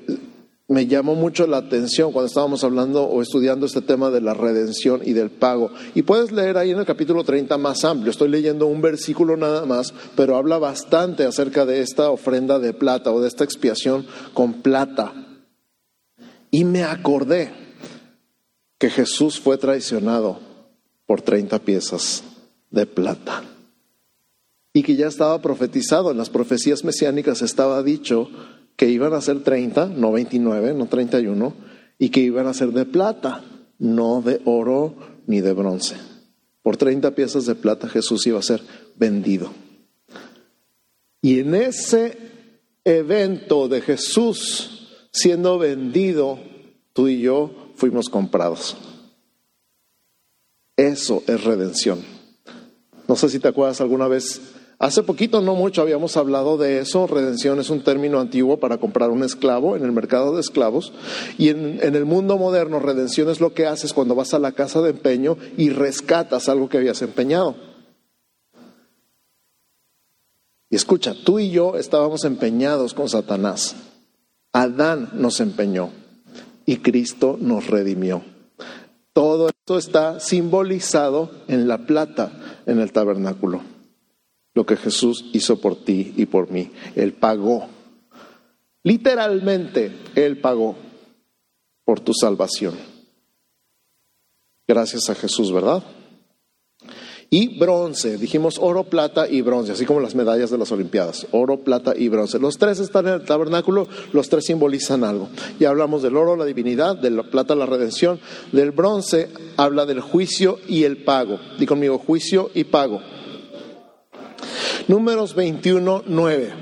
me 0.69 0.87
llamó 0.87 1.15
mucho 1.15 1.47
la 1.47 1.57
atención 1.57 2.11
cuando 2.11 2.27
estábamos 2.27 2.63
hablando 2.63 3.03
o 3.03 3.21
estudiando 3.21 3.67
este 3.67 3.81
tema 3.81 4.09
de 4.09 4.21
la 4.21 4.33
redención 4.33 5.01
y 5.05 5.13
del 5.13 5.29
pago. 5.29 5.71
Y 5.95 6.01
puedes 6.01 6.31
leer 6.31 6.57
ahí 6.57 6.71
en 6.71 6.79
el 6.79 6.85
capítulo 6.85 7.23
30 7.23 7.57
más 7.57 7.85
amplio, 7.85 8.11
estoy 8.11 8.27
leyendo 8.27 8.65
un 8.65 8.81
versículo 8.81 9.37
nada 9.37 9.65
más, 9.65 9.93
pero 10.15 10.35
habla 10.35 10.57
bastante 10.57 11.23
acerca 11.23 11.65
de 11.65 11.81
esta 11.81 12.09
ofrenda 12.09 12.59
de 12.59 12.73
plata 12.73 13.11
o 13.11 13.21
de 13.21 13.27
esta 13.27 13.43
expiación 13.43 14.05
con 14.33 14.61
plata. 14.61 15.13
Y 16.49 16.65
me 16.65 16.83
acordé 16.83 17.51
que 18.77 18.89
Jesús 18.89 19.39
fue 19.39 19.57
traicionado 19.57 20.39
por 21.05 21.21
30 21.21 21.59
piezas 21.59 22.23
de 22.71 22.85
plata. 22.85 23.43
Y 24.73 24.83
que 24.83 24.95
ya 24.95 25.07
estaba 25.07 25.41
profetizado, 25.41 26.11
en 26.11 26.17
las 26.17 26.29
profecías 26.29 26.83
mesiánicas 26.83 27.41
estaba 27.41 27.81
dicho 27.83 28.29
que 28.75 28.89
iban 28.89 29.13
a 29.13 29.21
ser 29.21 29.43
30, 29.43 29.87
no 29.87 30.11
29, 30.11 30.73
no 30.73 30.87
31, 30.87 31.53
y 31.97 32.09
que 32.09 32.19
iban 32.19 32.47
a 32.47 32.53
ser 32.53 32.69
de 32.69 32.85
plata, 32.85 33.43
no 33.79 34.21
de 34.21 34.41
oro 34.45 34.95
ni 35.25 35.41
de 35.41 35.53
bronce. 35.53 35.95
Por 36.61 36.77
30 36.77 37.11
piezas 37.15 37.45
de 37.45 37.55
plata 37.55 37.89
Jesús 37.89 38.27
iba 38.27 38.39
a 38.39 38.43
ser 38.43 38.61
vendido. 38.95 39.51
Y 41.21 41.39
en 41.39 41.55
ese 41.55 42.17
evento 42.83 43.67
de 43.67 43.81
Jesús 43.81 44.77
siendo 45.11 45.57
vendido, 45.57 46.39
tú 46.93 47.07
y 47.07 47.21
yo 47.21 47.71
fuimos 47.75 48.09
comprados. 48.09 48.77
Eso 50.75 51.23
es 51.27 51.43
redención. 51.43 52.16
No 53.07 53.15
sé 53.15 53.29
si 53.29 53.39
te 53.39 53.47
acuerdas 53.47 53.79
alguna 53.79 54.07
vez, 54.07 54.41
hace 54.79 55.01
poquito, 55.01 55.41
no 55.41 55.55
mucho, 55.55 55.81
habíamos 55.81 56.17
hablado 56.17 56.57
de 56.57 56.79
eso. 56.79 57.07
Redención 57.07 57.59
es 57.59 57.69
un 57.69 57.83
término 57.83 58.19
antiguo 58.19 58.59
para 58.59 58.77
comprar 58.77 59.11
un 59.11 59.23
esclavo 59.23 59.75
en 59.75 59.83
el 59.83 59.93
mercado 59.93 60.35
de 60.35 60.41
esclavos. 60.41 60.91
Y 61.37 61.49
en, 61.49 61.79
el 61.81 62.05
mundo 62.05 62.37
moderno, 62.37 62.79
redención 62.79 63.29
es 63.29 63.39
lo 63.39 63.53
que 63.53 63.65
haces 63.65 63.93
cuando 63.93 64.15
vas 64.15 64.33
a 64.33 64.39
la 64.39 64.51
casa 64.51 64.81
de 64.81 64.89
empeño 64.89 65.37
y 65.57 65.69
rescatas 65.69 66.49
algo 66.49 66.67
que 66.67 66.77
habías 66.77 67.01
empeñado. 67.01 67.55
Y 70.69 70.75
escucha, 70.75 71.13
tú 71.23 71.39
y 71.39 71.49
yo 71.49 71.77
estábamos 71.77 72.25
empeñados 72.25 72.93
con 72.93 73.07
Satanás. 73.07 73.75
Adán 74.51 75.11
nos 75.13 75.39
empeñó 75.39 75.91
y 76.65 76.77
Cristo 76.77 77.37
nos 77.39 77.67
redimió. 77.67 78.36
Todo 79.17 79.49
esto 79.49 79.79
está 79.79 80.19
simbolizado 80.19 81.31
en 81.47 81.67
la 81.67 81.87
plata 81.87 82.61
en 82.67 82.79
el 82.79 82.91
tabernáculo. 82.91 83.63
Lo 84.53 84.63
que 84.63 84.77
Jesús 84.77 85.25
hizo 85.33 85.59
por 85.59 85.83
ti 85.83 86.13
y 86.17 86.27
por 86.27 86.51
mí. 86.51 86.69
Él 86.95 87.13
pagó. 87.13 87.67
Literalmente, 88.83 89.91
Él 90.13 90.39
pagó 90.39 90.75
por 91.83 91.99
tu 91.99 92.13
salvación. 92.13 92.75
Gracias 94.67 95.09
a 95.09 95.15
Jesús, 95.15 95.51
¿verdad? 95.51 95.81
Y 97.29 97.59
bronce, 97.59 98.17
dijimos 98.17 98.57
oro, 98.57 98.85
plata 98.85 99.27
y 99.27 99.41
bronce, 99.41 99.73
así 99.73 99.85
como 99.85 99.99
las 99.99 100.15
medallas 100.15 100.49
de 100.49 100.57
las 100.57 100.71
Olimpiadas, 100.71 101.27
oro, 101.31 101.59
plata 101.59 101.93
y 101.95 102.07
bronce. 102.07 102.39
Los 102.39 102.57
tres 102.57 102.79
están 102.79 103.05
en 103.07 103.15
el 103.15 103.25
tabernáculo, 103.25 103.85
los 104.13 104.29
tres 104.29 104.45
simbolizan 104.45 105.03
algo. 105.03 105.27
Ya 105.59 105.69
hablamos 105.69 106.01
del 106.03 106.15
oro, 106.15 106.37
la 106.37 106.45
divinidad, 106.45 106.95
de 106.95 107.09
la 107.09 107.23
plata, 107.23 107.53
la 107.53 107.65
redención, 107.65 108.21
del 108.53 108.71
bronce 108.71 109.29
habla 109.57 109.85
del 109.85 109.99
juicio 109.99 110.59
y 110.69 110.85
el 110.85 111.03
pago. 111.03 111.37
Di 111.59 111.65
conmigo, 111.65 111.97
juicio 111.97 112.49
y 112.53 112.63
pago. 112.63 113.01
Números 114.87 115.35
21, 115.35 116.03
9. 116.07 116.53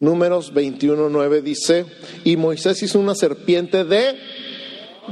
Números 0.00 0.54
21, 0.54 1.08
9 1.10 1.42
dice, 1.42 1.84
y 2.24 2.36
Moisés 2.36 2.82
hizo 2.82 2.98
una 2.98 3.14
serpiente 3.14 3.84
de 3.84 4.16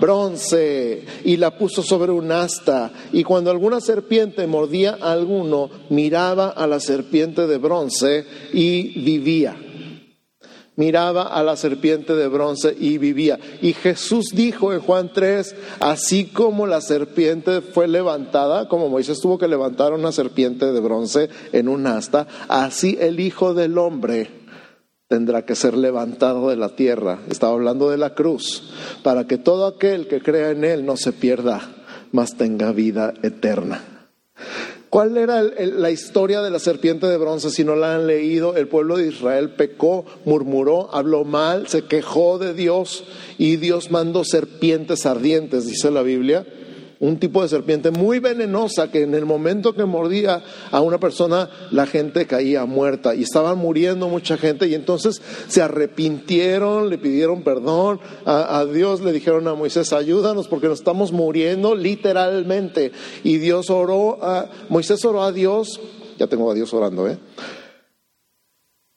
bronce 0.01 1.05
y 1.25 1.37
la 1.37 1.57
puso 1.57 1.83
sobre 1.83 2.13
un 2.13 2.31
asta. 2.33 2.93
Y 3.13 3.25
cuando 3.25 3.51
alguna 3.51 3.81
serpiente 3.81 4.47
mordía 4.47 4.99
a 5.01 5.13
alguno, 5.13 5.71
miraba 5.91 6.49
a 6.49 6.67
la 6.67 6.81
serpiente 6.81 7.47
de 7.47 7.59
bronce 7.59 8.27
y 8.53 9.01
vivía. 9.01 9.57
Miraba 10.75 11.25
a 11.25 11.43
la 11.43 11.57
serpiente 11.57 12.15
de 12.15 12.29
bronce 12.29 12.75
y 12.79 12.97
vivía. 12.97 13.39
Y 13.61 13.75
Jesús 13.75 14.31
dijo 14.33 14.73
en 14.73 14.81
Juan 14.81 15.13
3, 15.13 15.55
así 15.81 16.25
como 16.25 16.67
la 16.67 16.81
serpiente 16.81 17.61
fue 17.61 17.87
levantada, 17.87 18.69
como 18.69 18.89
Moisés 18.89 19.21
tuvo 19.21 19.37
que 19.37 19.49
levantar 19.49 19.93
una 19.93 20.13
serpiente 20.13 20.73
de 20.73 20.81
bronce 20.81 21.29
en 21.53 21.69
un 21.69 21.87
asta, 21.87 22.27
así 22.49 22.97
el 23.01 23.21
Hijo 23.21 23.53
del 23.53 23.77
Hombre 23.77 24.42
tendrá 25.13 25.45
que 25.45 25.55
ser 25.55 25.77
levantado 25.77 26.49
de 26.49 26.57
la 26.57 26.71
tierra. 26.71 27.19
Estaba 27.29 27.53
hablando 27.53 27.91
de 27.91 27.99
la 27.99 28.15
cruz, 28.15 28.73
para 29.03 29.27
que 29.27 29.37
todo 29.37 29.67
aquel 29.67 30.09
que 30.09 30.23
crea 30.23 30.53
en 30.53 30.65
Él 30.65 30.87
no 30.87 30.97
se 30.97 31.13
pierda, 31.13 31.61
mas 32.13 32.39
tenga 32.39 32.73
vida 32.73 33.13
eterna. 33.23 34.09
¿Cuál 34.89 35.19
era 35.19 35.43
la 35.43 35.91
historia 35.91 36.41
de 36.41 36.51
la 36.51 36.59
serpiente 36.59 37.07
de 37.09 37.19
bronce? 37.19 37.51
Si 37.51 37.63
no 37.63 37.77
la 37.77 37.97
han 37.97 38.07
leído, 38.07 38.57
el 38.57 38.69
pueblo 38.69 38.97
de 38.97 39.09
Israel 39.09 39.51
pecó, 39.51 40.07
murmuró, 40.25 40.89
habló 40.95 41.25
mal, 41.25 41.69
se 41.69 41.85
quejó 41.85 42.39
de 42.39 42.55
Dios 42.55 43.05
y 43.37 43.57
Dios 43.57 43.91
mandó 43.91 44.25
serpientes 44.25 45.05
ardientes, 45.05 45.67
dice 45.67 45.91
la 45.91 46.01
Biblia 46.01 46.47
un 47.03 47.19
tipo 47.19 47.43
de 47.43 47.49
serpiente 47.49 47.91
muy 47.91 48.21
venenosa 48.21 48.89
que 48.93 49.03
en 49.03 49.15
el 49.15 49.27
momento 49.27 49.75
que 49.75 49.85
mordía 49.85 50.45
a 50.71 50.81
una 50.81 50.99
persona 50.99 51.51
la 51.73 51.85
gente 51.85 52.29
caía 52.29 52.65
muerta 52.65 53.17
y 53.17 53.23
estaban 53.23 53.59
muriendo 53.59 54.09
mucha 54.09 54.39
gente 54.39 54.69
y 54.69 54.77
entonces 54.77 55.21
se 55.49 55.63
arrepintieron, 55.63 56.91
le 56.91 56.99
pidieron 56.99 57.43
perdón 57.43 57.99
a, 58.25 58.65
Dios, 58.73 59.01
le 59.01 59.11
dijeron 59.11 59.49
a 59.49 59.55
Moisés, 59.55 59.93
ayúdanos 59.93 60.47
porque 60.47 60.69
nos 60.69 60.79
estamos 60.79 61.11
muriendo 61.11 61.75
literalmente. 61.75 62.93
Y 63.25 63.39
Dios 63.39 63.69
oró, 63.69 64.23
a, 64.23 64.49
Moisés 64.69 65.05
oró 65.05 65.25
a 65.25 65.33
Dios, 65.33 65.81
ya 66.21 66.29
tengo 66.29 66.53
a 66.53 66.55
Dios 66.55 66.73
orando, 66.73 67.09
¿eh? 67.09 67.19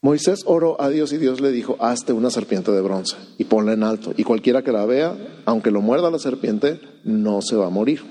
Moisés 0.05 0.43
oró 0.45 0.79
a 0.79 0.91
Dios 0.91 1.13
y 1.13 1.17
Dios 1.17 1.41
le 1.41 1.51
dijo, 1.51 1.77
hazte 1.79 2.13
una 2.13 2.29
serpiente 2.29 2.71
de 2.71 2.79
bronce 2.79 3.17
y 3.39 3.45
ponla 3.45 3.73
en 3.73 3.81
alto. 3.81 4.13
Y 4.15 4.23
cualquiera 4.23 4.61
que 4.61 4.71
la 4.71 4.85
vea, 4.85 5.41
aunque 5.45 5.71
lo 5.71 5.81
muerda 5.81 6.11
la 6.11 6.19
serpiente, 6.19 6.79
no 7.03 7.41
se 7.41 7.55
va 7.55 7.65
a 7.65 7.71
morir. 7.71 8.03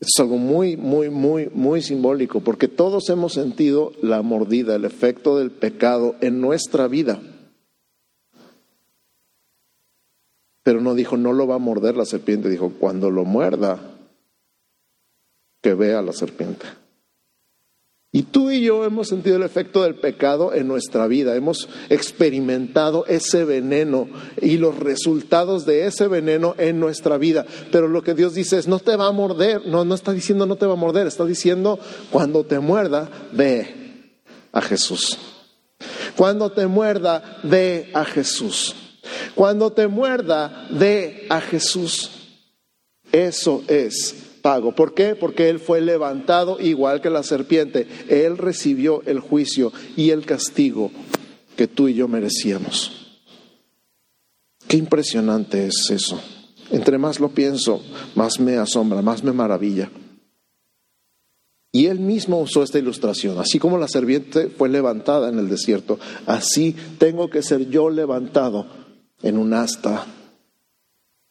Es 0.00 0.08
algo 0.18 0.36
muy, 0.36 0.76
muy, 0.76 1.10
muy, 1.10 1.48
muy 1.54 1.80
simbólico, 1.80 2.40
porque 2.40 2.66
todos 2.66 3.08
hemos 3.08 3.34
sentido 3.34 3.92
la 4.02 4.22
mordida, 4.22 4.74
el 4.74 4.84
efecto 4.84 5.38
del 5.38 5.52
pecado 5.52 6.16
en 6.20 6.40
nuestra 6.40 6.88
vida. 6.88 7.22
Pero 10.64 10.80
no 10.80 10.96
dijo, 10.96 11.16
no 11.16 11.32
lo 11.32 11.46
va 11.46 11.54
a 11.54 11.58
morder 11.58 11.96
la 11.96 12.04
serpiente, 12.04 12.48
dijo, 12.48 12.72
cuando 12.80 13.12
lo 13.12 13.24
muerda, 13.24 13.78
que 15.62 15.74
vea 15.74 16.02
la 16.02 16.12
serpiente. 16.12 16.66
Y 18.14 18.22
tú 18.22 18.52
y 18.52 18.60
yo 18.60 18.84
hemos 18.84 19.08
sentido 19.08 19.34
el 19.34 19.42
efecto 19.42 19.82
del 19.82 19.96
pecado 19.96 20.54
en 20.54 20.68
nuestra 20.68 21.08
vida, 21.08 21.34
hemos 21.34 21.68
experimentado 21.88 23.04
ese 23.06 23.44
veneno 23.44 24.08
y 24.40 24.56
los 24.56 24.78
resultados 24.78 25.66
de 25.66 25.86
ese 25.86 26.06
veneno 26.06 26.54
en 26.56 26.78
nuestra 26.78 27.18
vida. 27.18 27.44
Pero 27.72 27.88
lo 27.88 28.04
que 28.04 28.14
Dios 28.14 28.34
dice 28.34 28.56
es, 28.56 28.68
no 28.68 28.78
te 28.78 28.94
va 28.94 29.08
a 29.08 29.10
morder, 29.10 29.66
no, 29.66 29.84
no 29.84 29.96
está 29.96 30.12
diciendo 30.12 30.46
no 30.46 30.54
te 30.54 30.64
va 30.64 30.74
a 30.74 30.76
morder, 30.76 31.08
está 31.08 31.24
diciendo, 31.24 31.80
cuando 32.12 32.44
te 32.44 32.60
muerda, 32.60 33.10
ve 33.32 34.12
a 34.52 34.60
Jesús. 34.60 35.18
Cuando 36.16 36.52
te 36.52 36.68
muerda, 36.68 37.40
ve 37.42 37.90
a 37.94 38.04
Jesús. 38.04 38.76
Cuando 39.34 39.72
te 39.72 39.88
muerda, 39.88 40.68
ve 40.70 41.26
a 41.30 41.40
Jesús. 41.40 42.12
Eso 43.10 43.64
es 43.66 44.23
pago. 44.44 44.72
¿Por 44.72 44.92
qué? 44.92 45.14
Porque 45.14 45.48
Él 45.48 45.58
fue 45.58 45.80
levantado 45.80 46.60
igual 46.60 47.00
que 47.00 47.08
la 47.08 47.22
serpiente. 47.22 47.88
Él 48.10 48.36
recibió 48.36 49.02
el 49.06 49.18
juicio 49.18 49.72
y 49.96 50.10
el 50.10 50.26
castigo 50.26 50.90
que 51.56 51.66
tú 51.66 51.88
y 51.88 51.94
yo 51.94 52.08
merecíamos. 52.08 53.22
Qué 54.68 54.76
impresionante 54.76 55.66
es 55.66 55.88
eso. 55.88 56.20
Entre 56.70 56.98
más 56.98 57.20
lo 57.20 57.30
pienso, 57.30 57.82
más 58.16 58.38
me 58.38 58.58
asombra, 58.58 59.00
más 59.00 59.24
me 59.24 59.32
maravilla. 59.32 59.90
Y 61.72 61.86
él 61.86 61.98
mismo 61.98 62.38
usó 62.38 62.62
esta 62.62 62.78
ilustración. 62.78 63.38
Así 63.38 63.58
como 63.58 63.78
la 63.78 63.88
serpiente 63.88 64.50
fue 64.50 64.68
levantada 64.68 65.30
en 65.30 65.38
el 65.38 65.48
desierto, 65.48 65.98
así 66.26 66.76
tengo 66.98 67.30
que 67.30 67.42
ser 67.42 67.70
yo 67.70 67.88
levantado 67.88 68.66
en 69.22 69.38
un 69.38 69.54
asta 69.54 70.04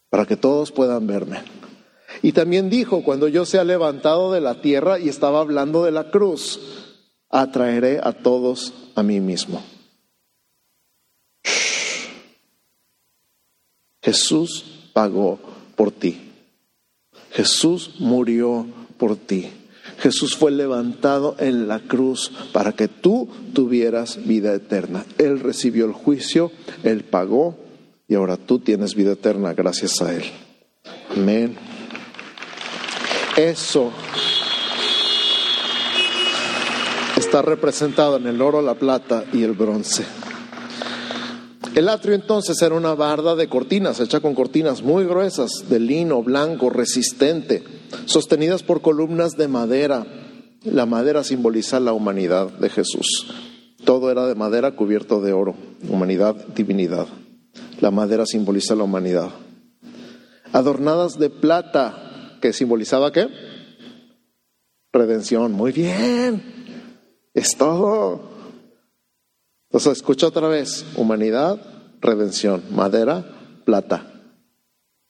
para 0.10 0.26
que 0.26 0.36
todos 0.36 0.72
puedan 0.72 1.06
verme. 1.06 1.63
Y 2.24 2.32
también 2.32 2.70
dijo, 2.70 3.04
cuando 3.04 3.28
yo 3.28 3.46
sea 3.46 3.66
levantado 3.66 4.32
de 4.32 4.40
la 4.40 4.62
tierra, 4.62 4.98
y 4.98 5.10
estaba 5.10 5.42
hablando 5.42 5.84
de 5.84 5.92
la 5.92 6.10
cruz, 6.10 6.58
atraeré 7.30 8.00
a 8.02 8.14
todos 8.14 8.74
a 8.96 9.04
mí 9.04 9.20
mismo. 9.20 9.62
Jesús 14.02 14.90
pagó 14.94 15.38
por 15.76 15.92
ti. 15.92 16.32
Jesús 17.32 17.96
murió 18.00 18.68
por 18.98 19.18
ti. 19.18 19.50
Jesús 20.00 20.38
fue 20.38 20.52
levantado 20.52 21.36
en 21.40 21.68
la 21.68 21.80
cruz 21.80 22.32
para 22.54 22.72
que 22.72 22.88
tú 22.88 23.28
tuvieras 23.54 24.26
vida 24.26 24.54
eterna. 24.54 25.06
Él 25.18 25.42
recibió 25.42 25.86
el 25.86 25.92
juicio, 25.92 26.52
Él 26.84 27.04
pagó 27.04 27.58
y 28.08 28.16
ahora 28.16 28.38
tú 28.38 28.60
tienes 28.60 28.96
vida 28.96 29.12
eterna 29.12 29.54
gracias 29.54 30.02
a 30.02 30.16
Él. 30.16 30.24
Amén. 31.16 31.73
Eso 33.36 33.92
está 37.18 37.42
representado 37.42 38.18
en 38.18 38.28
el 38.28 38.42
oro, 38.42 38.62
la 38.62 38.76
plata 38.76 39.24
y 39.34 39.44
el 39.44 39.54
bronce. 39.54 40.04
El 41.74 41.90
atrio 41.90 42.14
entonces 42.14 42.62
era 42.62 42.76
una 42.76 42.94
barda 42.94 43.36
de 43.36 43.50
cortinas, 43.50 44.00
hecha 44.00 44.20
con 44.20 44.36
cortinas 44.36 44.84
muy 44.84 45.06
gruesas, 45.06 45.68
de 45.68 45.80
lino 45.80 46.22
blanco, 46.22 46.70
resistente, 46.70 47.64
sostenidas 48.06 48.62
por 48.62 48.84
columnas 48.84 49.32
de 49.32 49.48
madera. 49.48 50.06
La 50.62 50.86
madera 50.86 51.24
simboliza 51.24 51.80
la 51.80 51.94
humanidad 51.94 52.52
de 52.52 52.70
Jesús. 52.70 53.26
Todo 53.84 54.12
era 54.12 54.28
de 54.28 54.36
madera 54.36 54.76
cubierto 54.76 55.20
de 55.20 55.34
oro, 55.34 55.56
humanidad, 55.90 56.36
divinidad. 56.56 57.08
La 57.82 57.90
madera 57.90 58.28
simboliza 58.28 58.76
la 58.76 58.84
humanidad. 58.84 59.32
Adornadas 60.54 61.18
de 61.18 61.32
plata, 61.32 62.03
que 62.44 62.52
simbolizaba 62.52 63.14
qué? 63.14 63.30
Redención. 64.92 65.54
Muy 65.54 65.72
bien. 65.72 66.44
Es 67.34 67.56
todo. 67.56 68.20
Entonces, 69.70 69.94
escucha 69.94 70.28
otra 70.28 70.50
vez. 70.50 70.86
Humanidad, 70.98 71.62
redención. 72.02 72.62
Madera, 72.70 73.24
plata. 73.64 74.12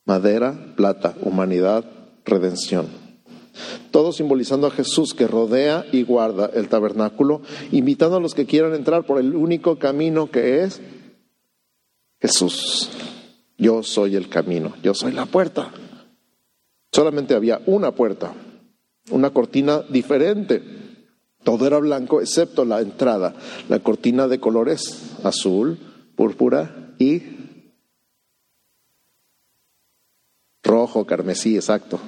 Madera, 0.06 0.76
plata. 0.78 1.15
Humanidad, 1.22 1.86
redención. 2.24 2.86
Todo 3.89 4.12
simbolizando 4.12 4.67
a 4.67 4.72
Jesús 4.72 5.15
que 5.15 5.26
rodea 5.26 5.88
y 5.91 6.04
guarda 6.04 6.52
el 6.54 6.69
tabernáculo, 6.69 7.41
invitando 7.72 8.17
a 8.17 8.22
los 8.22 8.36
que 8.36 8.46
quieran 8.46 8.76
entrar 8.76 9.08
por 9.08 9.19
el 9.19 9.36
único 9.36 9.80
camino 9.80 10.30
que 10.30 10.62
es 10.62 10.82
Jesús. 12.22 12.91
Yo 13.58 13.82
soy 13.82 14.15
el 14.17 14.30
camino, 14.30 14.76
yo 14.84 14.93
soy 14.93 15.13
la 15.13 15.26
puerta. 15.26 15.74
Solamente 16.94 17.34
había 17.34 17.60
una 17.66 17.92
puerta, 17.92 18.32
una 19.10 19.32
cortina 19.32 19.82
diferente. 19.82 20.62
Todo 21.44 21.66
era 21.66 21.80
blanco 21.80 22.22
excepto 22.22 22.66
la 22.66 22.82
entrada, 22.82 23.34
la 23.68 23.80
cortina 23.80 24.28
de 24.28 24.40
colores 24.40 25.18
azul, 25.24 25.80
púrpura 26.16 26.94
y 27.00 27.24
rojo, 30.62 31.08
carmesí, 31.08 31.56
exacto. 31.56 32.00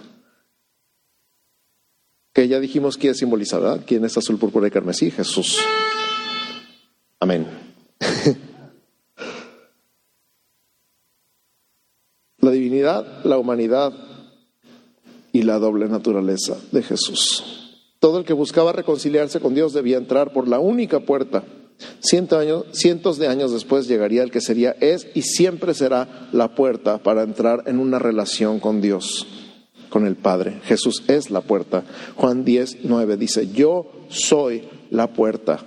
Que 2.32 2.48
ya 2.48 2.60
dijimos 2.60 2.98
quién 2.98 3.16
simbolizar, 3.16 3.62
¿verdad? 3.62 3.82
¿Quién 3.88 4.06
es 4.06 4.16
azul, 4.16 4.38
púrpura 4.38 4.68
y 4.68 4.72
carmesí? 4.72 5.10
Jesús. 5.10 5.58
Amén. 7.20 7.48
la 12.38 12.52
divinidad, 12.52 13.26
la 13.26 13.40
humanidad, 13.40 14.15
y 15.36 15.42
la 15.42 15.60
doble 15.60 15.90
naturaleza 15.90 16.56
de 16.72 16.82
Jesús. 16.82 17.44
Todo 18.00 18.20
el 18.20 18.24
que 18.24 18.32
buscaba 18.32 18.72
reconciliarse 18.72 19.42
con 19.42 19.54
Dios 19.54 19.74
debía 19.74 19.98
entrar 19.98 20.32
por 20.32 20.48
la 20.48 20.60
única 20.60 21.02
puerta. 21.02 21.44
cientos 22.00 23.18
de 23.18 23.28
años 23.28 23.52
después 23.52 23.90
llegaría 23.90 24.24
el 24.24 24.32
que 24.32 24.40
sería, 24.40 24.78
es 24.80 25.10
y 25.14 25.24
siempre 25.24 25.74
será 25.74 26.30
la 26.32 26.56
puerta 26.56 27.00
para 27.00 27.24
entrar 27.24 27.64
en 27.66 27.80
una 27.80 28.00
relación 28.00 28.62
con 28.62 28.80
Dios, 28.80 29.28
con 29.90 30.08
el 30.08 30.16
Padre. 30.16 30.62
Jesús 30.64 31.04
es 31.10 31.30
la 31.30 31.42
puerta. 31.42 31.84
Juan 32.16 32.46
10, 32.46 32.86
9 32.86 33.18
dice, 33.18 33.50
yo 33.52 33.92
soy 34.08 34.64
la 34.90 35.12
puerta. 35.12 35.66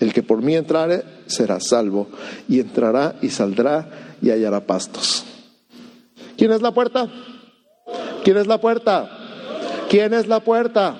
El 0.00 0.14
que 0.14 0.22
por 0.22 0.40
mí 0.40 0.56
entrare 0.56 1.02
será 1.26 1.60
salvo 1.60 2.08
y 2.48 2.60
entrará 2.60 3.18
y 3.20 3.28
saldrá 3.28 4.16
y 4.22 4.30
hallará 4.30 4.66
pastos. 4.66 5.26
¿Quién 6.38 6.52
es 6.52 6.62
la 6.62 6.72
puerta? 6.72 7.10
¿Quién 8.28 8.36
es 8.36 8.46
la 8.46 8.60
puerta? 8.60 9.08
¿Quién 9.88 10.12
es 10.12 10.26
la 10.26 10.40
puerta? 10.40 10.94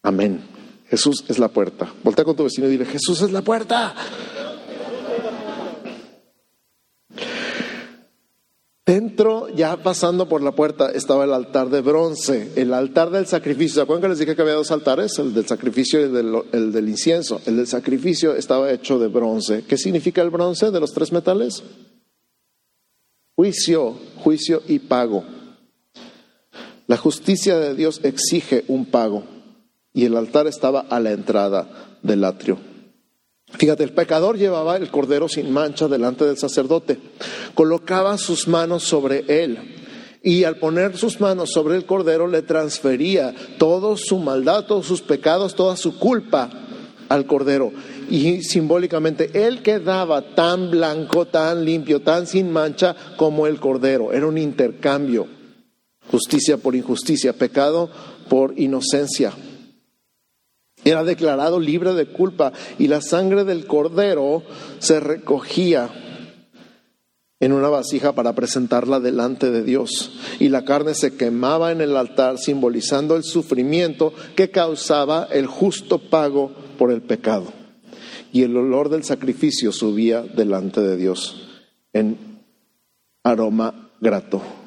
Amén. 0.00 0.40
Jesús 0.86 1.24
es 1.26 1.40
la 1.40 1.48
puerta. 1.48 1.92
Voltea 2.04 2.24
con 2.24 2.36
tu 2.36 2.44
vecino 2.44 2.68
y 2.68 2.70
dile, 2.70 2.84
Jesús 2.84 3.22
es 3.22 3.32
la 3.32 3.42
puerta. 3.42 3.92
Dentro, 8.86 9.48
ya 9.48 9.82
pasando 9.82 10.28
por 10.28 10.44
la 10.44 10.52
puerta, 10.52 10.92
estaba 10.92 11.24
el 11.24 11.32
altar 11.32 11.70
de 11.70 11.80
bronce, 11.80 12.52
el 12.54 12.72
altar 12.72 13.10
del 13.10 13.26
sacrificio. 13.26 13.74
¿Se 13.74 13.80
acuerdan 13.80 14.02
que 14.02 14.08
les 14.10 14.20
dije 14.20 14.36
que 14.36 14.42
había 14.42 14.54
dos 14.54 14.70
altares? 14.70 15.18
El 15.18 15.34
del 15.34 15.48
sacrificio 15.48 15.98
y 15.98 16.04
el 16.04 16.12
del, 16.12 16.42
el 16.52 16.70
del 16.70 16.88
incienso. 16.88 17.40
El 17.46 17.56
del 17.56 17.66
sacrificio 17.66 18.36
estaba 18.36 18.70
hecho 18.70 19.00
de 19.00 19.08
bronce. 19.08 19.64
¿Qué 19.64 19.76
significa 19.76 20.22
el 20.22 20.30
bronce 20.30 20.70
de 20.70 20.78
los 20.78 20.92
tres 20.92 21.10
metales? 21.10 21.64
Juicio, 23.34 23.96
juicio 24.18 24.62
y 24.68 24.78
pago. 24.78 25.24
La 26.92 26.98
justicia 26.98 27.58
de 27.58 27.74
Dios 27.74 28.00
exige 28.02 28.66
un 28.68 28.84
pago 28.84 29.24
y 29.94 30.04
el 30.04 30.14
altar 30.14 30.46
estaba 30.46 30.80
a 30.90 31.00
la 31.00 31.12
entrada 31.12 31.96
del 32.02 32.22
atrio. 32.22 32.58
Fíjate, 33.50 33.82
el 33.82 33.94
pecador 33.94 34.36
llevaba 34.36 34.76
el 34.76 34.90
cordero 34.90 35.26
sin 35.26 35.50
mancha 35.50 35.88
delante 35.88 36.26
del 36.26 36.36
sacerdote, 36.36 36.98
colocaba 37.54 38.18
sus 38.18 38.46
manos 38.46 38.82
sobre 38.82 39.24
él 39.26 39.74
y 40.22 40.44
al 40.44 40.56
poner 40.58 40.98
sus 40.98 41.18
manos 41.18 41.52
sobre 41.52 41.76
el 41.76 41.86
cordero 41.86 42.26
le 42.28 42.42
transfería 42.42 43.34
toda 43.56 43.96
su 43.96 44.18
maldad, 44.18 44.66
todos 44.66 44.84
sus 44.84 45.00
pecados, 45.00 45.54
toda 45.54 45.78
su 45.78 45.98
culpa 45.98 46.50
al 47.08 47.24
cordero 47.24 47.72
y 48.10 48.42
simbólicamente 48.42 49.30
él 49.46 49.62
quedaba 49.62 50.34
tan 50.34 50.70
blanco, 50.70 51.24
tan 51.24 51.64
limpio, 51.64 52.02
tan 52.02 52.26
sin 52.26 52.52
mancha 52.52 52.94
como 53.16 53.46
el 53.46 53.58
cordero. 53.60 54.12
Era 54.12 54.26
un 54.26 54.36
intercambio, 54.36 55.40
justicia 56.12 56.58
por 56.58 56.76
injusticia, 56.76 57.32
pecado 57.32 57.90
por 58.28 58.56
inocencia. 58.56 59.32
Era 60.84 61.02
declarado 61.02 61.58
libre 61.58 61.94
de 61.94 62.06
culpa 62.06 62.52
y 62.78 62.86
la 62.86 63.00
sangre 63.00 63.42
del 63.42 63.66
cordero 63.66 64.44
se 64.78 65.00
recogía 65.00 65.90
en 67.40 67.52
una 67.52 67.68
vasija 67.68 68.12
para 68.12 68.34
presentarla 68.34 69.00
delante 69.00 69.50
de 69.50 69.64
Dios. 69.64 70.12
Y 70.38 70.50
la 70.50 70.64
carne 70.64 70.94
se 70.94 71.16
quemaba 71.16 71.72
en 71.72 71.80
el 71.80 71.96
altar 71.96 72.38
simbolizando 72.38 73.16
el 73.16 73.24
sufrimiento 73.24 74.12
que 74.36 74.50
causaba 74.50 75.26
el 75.32 75.46
justo 75.46 75.98
pago 75.98 76.52
por 76.78 76.92
el 76.92 77.02
pecado 77.02 77.52
y 78.32 78.42
el 78.42 78.56
olor 78.56 78.88
del 78.88 79.04
sacrificio 79.04 79.72
subía 79.72 80.22
delante 80.22 80.80
de 80.80 80.96
Dios 80.96 81.48
en 81.92 82.16
aroma 83.22 83.90
grato. 84.00 84.61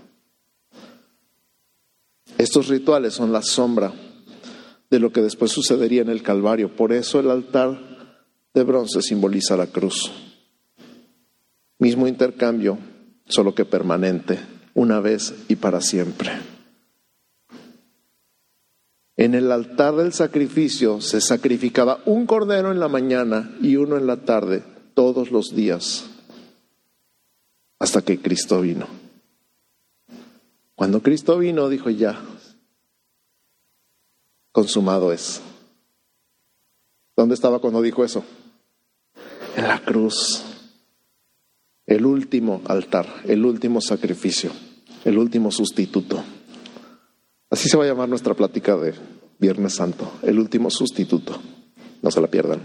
Estos 2.38 2.68
rituales 2.68 3.14
son 3.14 3.32
la 3.32 3.42
sombra 3.42 3.94
de 4.90 5.00
lo 5.00 5.12
que 5.12 5.22
después 5.22 5.52
sucedería 5.52 6.02
en 6.02 6.10
el 6.10 6.22
Calvario. 6.22 6.76
Por 6.76 6.92
eso 6.92 7.20
el 7.20 7.30
altar 7.30 7.80
de 8.54 8.64
bronce 8.64 9.02
simboliza 9.02 9.58
la 9.58 9.68
cruz. 9.68 10.12
Mismo 11.80 12.08
intercambio, 12.08 12.78
solo 13.28 13.54
que 13.56 13.66
permanente, 13.66 14.40
una 14.74 15.00
vez 15.00 15.34
y 15.48 15.56
para 15.56 15.82
siempre. 15.82 16.32
En 19.18 19.34
el 19.34 19.52
altar 19.52 19.96
del 19.96 20.12
sacrificio 20.12 21.00
se 21.00 21.22
sacrificaba 21.22 22.00
un 22.06 22.26
cordero 22.26 22.72
en 22.72 22.82
la 22.82 22.90
mañana 22.90 23.56
y 23.62 23.78
uno 23.78 23.98
en 23.98 24.08
la 24.08 24.18
tarde, 24.18 24.64
todos 24.94 25.32
los 25.32 25.56
días, 25.56 26.06
hasta 27.80 28.02
que 28.02 28.20
Cristo 28.20 28.60
vino. 28.62 29.05
Cuando 30.76 31.02
Cristo 31.02 31.38
vino, 31.38 31.70
dijo 31.70 31.90
ya, 31.90 32.22
consumado 34.52 35.14
es. 35.14 35.42
¿Dónde 37.16 37.36
estaba 37.36 37.60
cuando 37.60 37.82
dijo 37.82 38.04
eso? 38.04 38.24
En 39.56 39.68
la 39.68 39.80
cruz. 39.80 40.44
El 41.86 42.06
último 42.06 42.62
altar, 42.66 43.08
el 43.26 43.46
último 43.46 43.80
sacrificio, 43.80 44.52
el 45.06 45.18
último 45.18 45.52
sustituto. 45.52 46.22
Así 47.50 47.70
se 47.70 47.78
va 47.78 47.84
a 47.84 47.88
llamar 47.88 48.10
nuestra 48.10 48.34
plática 48.34 48.76
de 48.76 48.96
Viernes 49.40 49.76
Santo, 49.76 50.12
el 50.24 50.40
último 50.40 50.70
sustituto. 50.70 51.40
No 52.02 52.12
se 52.12 52.22
la 52.22 52.28
pierdan. 52.28 52.62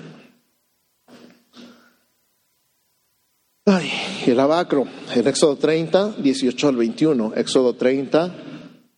Ay, 3.66 3.90
el 4.26 4.40
abacro, 4.40 4.86
en 5.14 5.26
Éxodo 5.26 5.56
30, 5.56 6.16
18 6.18 6.68
al 6.68 6.76
21. 6.76 7.32
Éxodo 7.36 7.74
30, 7.74 8.34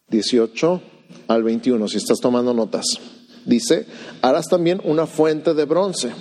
18 0.09 0.83
al 1.29 1.43
21, 1.43 1.89
si 1.89 1.97
estás 1.99 2.19
tomando 2.21 2.55
notas. 2.55 2.87
Dice, 3.45 3.87
harás 4.21 4.47
también 4.49 4.81
una 4.85 5.07
fuente 5.07 5.55
de 5.55 5.65
bronce, 5.65 6.13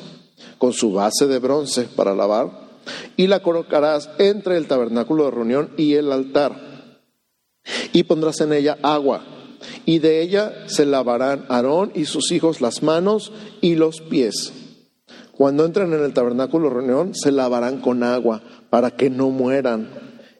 con 0.58 0.74
su 0.74 0.92
base 0.92 1.28
de 1.28 1.40
bronce 1.40 1.84
para 1.84 2.16
lavar, 2.16 2.50
y 3.16 3.28
la 3.28 3.42
colocarás 3.42 4.10
entre 4.18 4.58
el 4.58 4.68
tabernáculo 4.68 5.26
de 5.26 5.32
reunión 5.32 5.70
y 5.78 5.94
el 5.94 6.12
altar. 6.12 7.00
Y 7.94 8.04
pondrás 8.04 8.42
en 8.42 8.54
ella 8.54 8.78
agua 8.82 9.24
y 9.86 10.00
de 10.00 10.22
ella 10.22 10.68
se 10.68 10.86
lavarán 10.86 11.46
Aarón 11.50 11.92
y 11.94 12.06
sus 12.06 12.32
hijos 12.32 12.62
las 12.62 12.84
manos 12.84 13.32
y 13.62 13.76
los 13.76 14.02
pies. 14.02 14.54
Cuando 15.32 15.66
entren 15.66 15.94
en 15.94 16.04
el 16.04 16.14
tabernáculo 16.14 16.70
de 16.70 16.76
reunión, 16.76 17.16
se 17.16 17.32
lavarán 17.32 17.82
con 17.82 18.04
agua 18.04 18.42
para 18.71 18.89
que 18.89 19.12
no 19.12 19.29
mueran. 19.29 19.89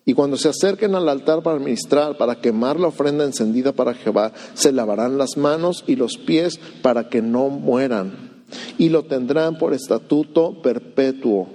Y 0.04 0.16
cuando 0.16 0.38
se 0.38 0.50
acerquen 0.50 0.96
al 0.96 1.08
altar 1.08 1.44
para 1.44 1.60
ministrar, 1.60 2.18
para 2.18 2.42
quemar 2.42 2.80
la 2.80 2.88
ofrenda 2.88 3.24
encendida 3.24 3.74
para 3.74 3.94
Jehová, 3.94 4.32
se 4.56 4.72
lavarán 4.72 5.20
las 5.20 5.38
manos 5.38 5.84
y 5.86 5.96
los 5.96 6.18
pies 6.18 6.60
para 6.82 7.10
que 7.10 7.22
no 7.22 7.50
mueran. 7.50 8.44
Y 8.80 8.90
lo 8.90 9.04
tendrán 9.04 9.60
por 9.60 9.74
estatuto 9.74 10.62
perpetuo, 10.62 11.50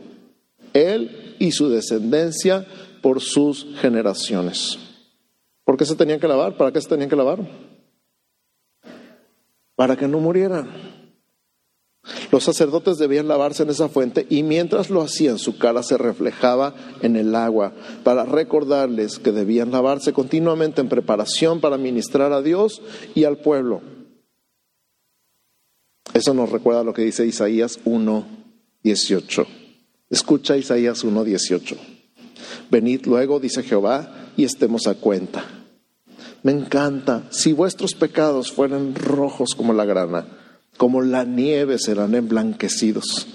él 0.72 1.34
y 1.38 1.50
su 1.50 1.68
descendencia 1.68 2.66
por 3.02 3.20
sus 3.20 3.66
generaciones. 3.80 4.78
¿Por 5.64 5.76
qué 5.76 5.84
se 5.84 5.96
tenían 5.96 6.20
que 6.20 6.28
lavar? 6.28 6.56
¿Para 6.56 6.72
qué 6.72 6.80
se 6.80 6.88
tenían 6.88 7.10
que 7.10 7.16
lavar? 7.16 7.40
Para 9.74 9.96
que 9.96 10.06
no 10.06 10.20
murieran. 10.20 10.95
Los 12.31 12.45
sacerdotes 12.45 12.99
debían 12.99 13.29
lavarse 13.29 13.62
en 13.62 13.71
esa 13.71 13.88
fuente 13.88 14.27
y 14.31 14.42
mientras 14.42 14.90
lo 14.90 15.03
hacían 15.03 15.38
su 15.38 15.59
cara 15.59 15.83
se 15.83 15.99
reflejaba 15.99 16.75
en 17.03 17.16
el 17.16 17.35
agua 17.35 17.73
para 18.05 18.25
recordarles 18.25 19.19
que 19.19 19.33
debían 19.33 19.73
lavarse 19.73 20.12
continuamente 20.12 20.81
en 20.81 20.88
preparación 20.88 21.61
para 21.61 21.79
ministrar 21.79 22.33
a 22.33 22.42
Dios 22.42 22.83
y 23.14 23.25
al 23.25 23.38
pueblo. 23.38 23.83
Eso 26.14 26.33
nos 26.33 26.51
recuerda 26.51 26.85
lo 26.85 26.95
que 26.95 27.03
dice 27.03 27.27
Isaías 27.27 27.81
1.18. 27.85 29.47
Escucha 30.09 30.57
Isaías 30.57 31.05
1.18. 31.05 31.77
Venid 32.71 33.07
luego, 33.07 33.40
dice 33.40 33.62
Jehová, 33.62 34.31
y 34.37 34.45
estemos 34.45 34.87
a 34.87 34.95
cuenta. 34.95 35.45
Me 36.42 36.53
encanta. 36.53 37.25
Si 37.31 37.53
vuestros 37.53 37.95
pecados 37.95 38.53
fueran 38.53 38.95
rojos 38.95 39.55
como 39.57 39.73
la 39.73 39.85
grana, 39.85 40.27
como 40.76 41.02
la 41.02 41.24
nieve 41.24 41.78
serán 41.78 42.14
emblanquecidos. 42.14 43.26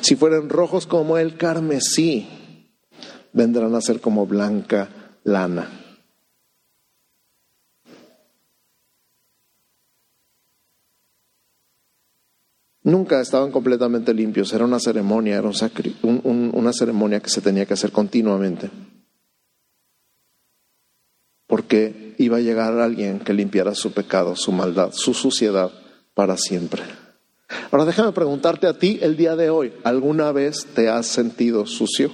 Si 0.00 0.16
fueran 0.16 0.48
rojos 0.48 0.86
como 0.86 1.18
el 1.18 1.36
carmesí, 1.36 2.26
vendrán 3.32 3.74
a 3.74 3.80
ser 3.80 4.00
como 4.00 4.26
blanca 4.26 5.18
lana. 5.24 5.70
Nunca 12.82 13.20
estaban 13.20 13.50
completamente 13.50 14.14
limpios, 14.14 14.52
era 14.52 14.64
una 14.64 14.78
ceremonia, 14.78 15.38
era 15.38 15.50
una 16.02 16.72
ceremonia 16.72 17.20
que 17.20 17.30
se 17.30 17.40
tenía 17.40 17.66
que 17.66 17.74
hacer 17.74 17.90
continuamente 17.90 18.70
porque 21.46 22.14
iba 22.18 22.38
a 22.38 22.40
llegar 22.40 22.78
alguien 22.78 23.20
que 23.20 23.32
limpiara 23.32 23.74
su 23.74 23.92
pecado, 23.92 24.36
su 24.36 24.52
maldad, 24.52 24.92
su 24.92 25.14
suciedad 25.14 25.70
para 26.16 26.38
siempre. 26.38 26.82
Ahora 27.70 27.84
déjame 27.84 28.10
preguntarte 28.12 28.66
a 28.66 28.78
ti 28.78 28.98
el 29.02 29.18
día 29.18 29.36
de 29.36 29.50
hoy, 29.50 29.74
¿alguna 29.84 30.32
vez 30.32 30.64
te 30.74 30.88
has 30.88 31.06
sentido 31.06 31.66
sucio? 31.66 32.10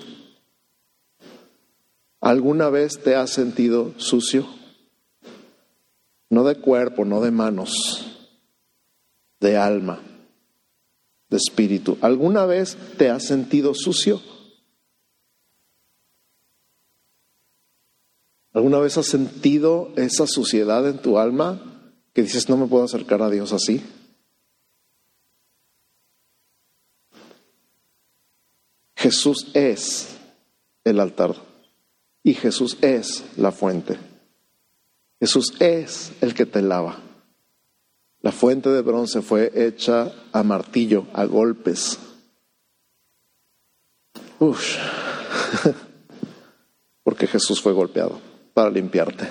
¿Alguna 2.21 2.69
vez 2.69 2.99
te 2.99 3.15
has 3.15 3.31
sentido 3.31 3.95
sucio? 3.99 4.45
No 6.31 6.43
de 6.43 6.57
cuerpo, 6.57 7.05
no 7.05 7.21
de 7.21 7.31
manos, 7.31 8.27
de 9.39 9.57
alma, 9.57 10.01
de 11.31 11.37
espíritu. 11.37 11.97
¿Alguna 12.01 12.45
vez 12.45 12.77
te 12.99 13.09
has 13.09 13.25
sentido 13.25 13.73
sucio? 13.73 14.21
¿Alguna 18.53 18.81
vez 18.81 18.99
has 18.99 19.07
sentido 19.07 19.93
esa 19.95 20.27
suciedad 20.27 20.89
en 20.89 20.99
tu 20.99 21.19
alma 21.19 21.72
que 22.13 22.23
dices, 22.23 22.49
no 22.49 22.57
me 22.57 22.67
puedo 22.67 22.85
acercar 22.85 23.23
a 23.23 23.31
Dios 23.31 23.53
así? 23.53 23.83
Jesús 28.97 29.49
es 29.55 30.17
el 30.85 31.01
altar 31.01 31.35
y 32.23 32.35
Jesús 32.35 32.79
es 32.81 33.25
la 33.37 33.51
fuente. 33.51 33.99
Jesús 35.19 35.55
es 35.61 36.13
el 36.21 36.35
que 36.35 36.47
te 36.47 36.63
lava. 36.63 37.01
La 38.21 38.31
fuente 38.31 38.69
de 38.69 38.83
bronce 38.83 39.21
fue 39.23 39.51
hecha 39.55 40.13
a 40.33 40.43
martillo, 40.45 41.07
a 41.13 41.25
golpes. 41.25 41.99
Uf. 44.39 44.77
Porque 47.03 47.27
Jesús 47.27 47.61
fue 47.61 47.73
golpeado 47.73 48.21
para 48.55 48.71
limpiarte. 48.71 49.29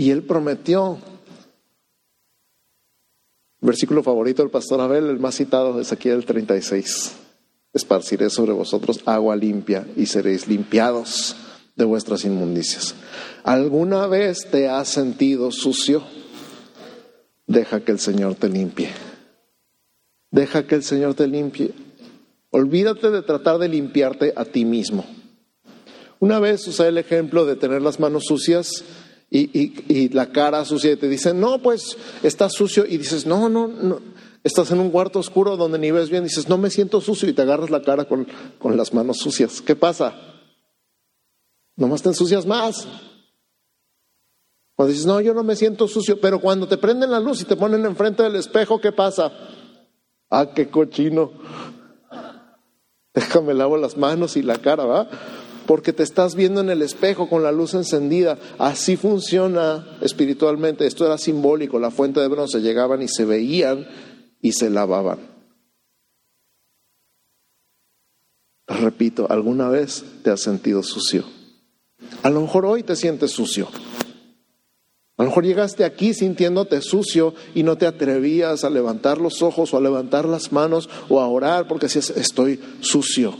Y 0.00 0.12
él 0.12 0.22
prometió, 0.22 0.96
versículo 3.60 4.02
favorito 4.02 4.40
del 4.40 4.50
pastor 4.50 4.80
Abel, 4.80 5.10
el 5.10 5.18
más 5.18 5.34
citado 5.34 5.78
es 5.78 5.92
aquí 5.92 6.08
el 6.08 6.24
36, 6.24 7.16
esparciré 7.74 8.30
sobre 8.30 8.52
vosotros 8.52 9.02
agua 9.04 9.36
limpia 9.36 9.86
y 9.96 10.06
seréis 10.06 10.48
limpiados 10.48 11.36
de 11.76 11.84
vuestras 11.84 12.24
inmundicias. 12.24 12.94
¿Alguna 13.44 14.06
vez 14.06 14.46
te 14.50 14.70
has 14.70 14.88
sentido 14.88 15.50
sucio? 15.50 16.02
Deja 17.46 17.80
que 17.80 17.92
el 17.92 17.98
Señor 17.98 18.36
te 18.36 18.48
limpie. 18.48 18.88
Deja 20.30 20.66
que 20.66 20.76
el 20.76 20.82
Señor 20.82 21.12
te 21.12 21.26
limpie. 21.26 21.74
Olvídate 22.48 23.10
de 23.10 23.20
tratar 23.20 23.58
de 23.58 23.68
limpiarte 23.68 24.32
a 24.34 24.46
ti 24.46 24.64
mismo. 24.64 25.04
Una 26.20 26.38
vez 26.40 26.66
usé 26.66 26.88
el 26.88 26.96
ejemplo 26.96 27.44
de 27.44 27.56
tener 27.56 27.82
las 27.82 28.00
manos 28.00 28.24
sucias 28.24 28.82
y, 29.30 30.08
la 30.08 30.32
cara 30.32 30.64
sucia 30.64 30.92
y 30.92 30.96
te 30.96 31.08
dicen, 31.08 31.38
no, 31.40 31.62
pues 31.62 31.96
estás 32.22 32.52
sucio 32.52 32.84
y 32.84 32.98
dices, 32.98 33.26
no, 33.26 33.48
no, 33.48 33.68
no, 33.68 34.00
estás 34.42 34.72
en 34.72 34.80
un 34.80 34.90
cuarto 34.90 35.20
oscuro 35.20 35.56
donde 35.56 35.78
ni 35.78 35.90
ves 35.92 36.10
bien, 36.10 36.24
dices, 36.24 36.48
no 36.48 36.58
me 36.58 36.70
siento 36.70 37.00
sucio 37.00 37.28
y 37.28 37.32
te 37.32 37.42
agarras 37.42 37.70
la 37.70 37.82
cara 37.82 38.06
con, 38.06 38.26
con 38.58 38.76
las 38.76 38.92
manos 38.92 39.18
sucias. 39.18 39.60
¿Qué 39.60 39.76
pasa? 39.76 40.14
Nomás 41.76 42.02
te 42.02 42.08
ensucias 42.08 42.44
más. 42.44 42.88
Cuando 44.74 44.92
dices, 44.92 45.06
no, 45.06 45.20
yo 45.20 45.32
no 45.32 45.44
me 45.44 45.54
siento 45.56 45.86
sucio, 45.86 46.20
pero 46.20 46.40
cuando 46.40 46.66
te 46.66 46.78
prenden 46.78 47.10
la 47.10 47.20
luz 47.20 47.42
y 47.42 47.44
te 47.44 47.54
ponen 47.54 47.84
enfrente 47.84 48.22
del 48.22 48.36
espejo, 48.36 48.80
¿qué 48.80 48.92
pasa? 48.92 49.32
Ah, 50.28 50.50
qué 50.54 50.70
cochino. 50.70 51.32
Déjame 53.14 53.54
lavo 53.54 53.76
las 53.76 53.96
manos 53.96 54.36
y 54.36 54.42
la 54.42 54.56
cara, 54.56 54.84
¿va? 54.84 55.08
Porque 55.70 55.92
te 55.92 56.02
estás 56.02 56.34
viendo 56.34 56.60
en 56.60 56.68
el 56.68 56.82
espejo 56.82 57.28
con 57.28 57.44
la 57.44 57.52
luz 57.52 57.74
encendida. 57.74 58.36
Así 58.58 58.96
funciona 58.96 59.98
espiritualmente. 60.00 60.84
Esto 60.84 61.06
era 61.06 61.16
simbólico. 61.16 61.78
La 61.78 61.92
fuente 61.92 62.18
de 62.18 62.26
bronce 62.26 62.60
llegaban 62.60 63.02
y 63.02 63.06
se 63.06 63.24
veían 63.24 63.86
y 64.42 64.50
se 64.50 64.68
lavaban. 64.68 65.20
Repito, 68.66 69.30
¿alguna 69.30 69.68
vez 69.68 70.02
te 70.24 70.30
has 70.30 70.40
sentido 70.40 70.82
sucio? 70.82 71.22
A 72.24 72.30
lo 72.30 72.40
mejor 72.40 72.66
hoy 72.66 72.82
te 72.82 72.96
sientes 72.96 73.30
sucio. 73.30 73.68
A 75.18 75.22
lo 75.22 75.28
mejor 75.28 75.44
llegaste 75.44 75.84
aquí 75.84 76.14
sintiéndote 76.14 76.82
sucio 76.82 77.32
y 77.54 77.62
no 77.62 77.78
te 77.78 77.86
atrevías 77.86 78.64
a 78.64 78.70
levantar 78.70 79.18
los 79.18 79.40
ojos 79.40 79.72
o 79.72 79.76
a 79.76 79.80
levantar 79.80 80.24
las 80.24 80.50
manos 80.50 80.90
o 81.08 81.20
a 81.20 81.28
orar 81.28 81.68
porque 81.68 81.86
decías, 81.86 82.10
estoy 82.10 82.58
sucio. 82.80 83.36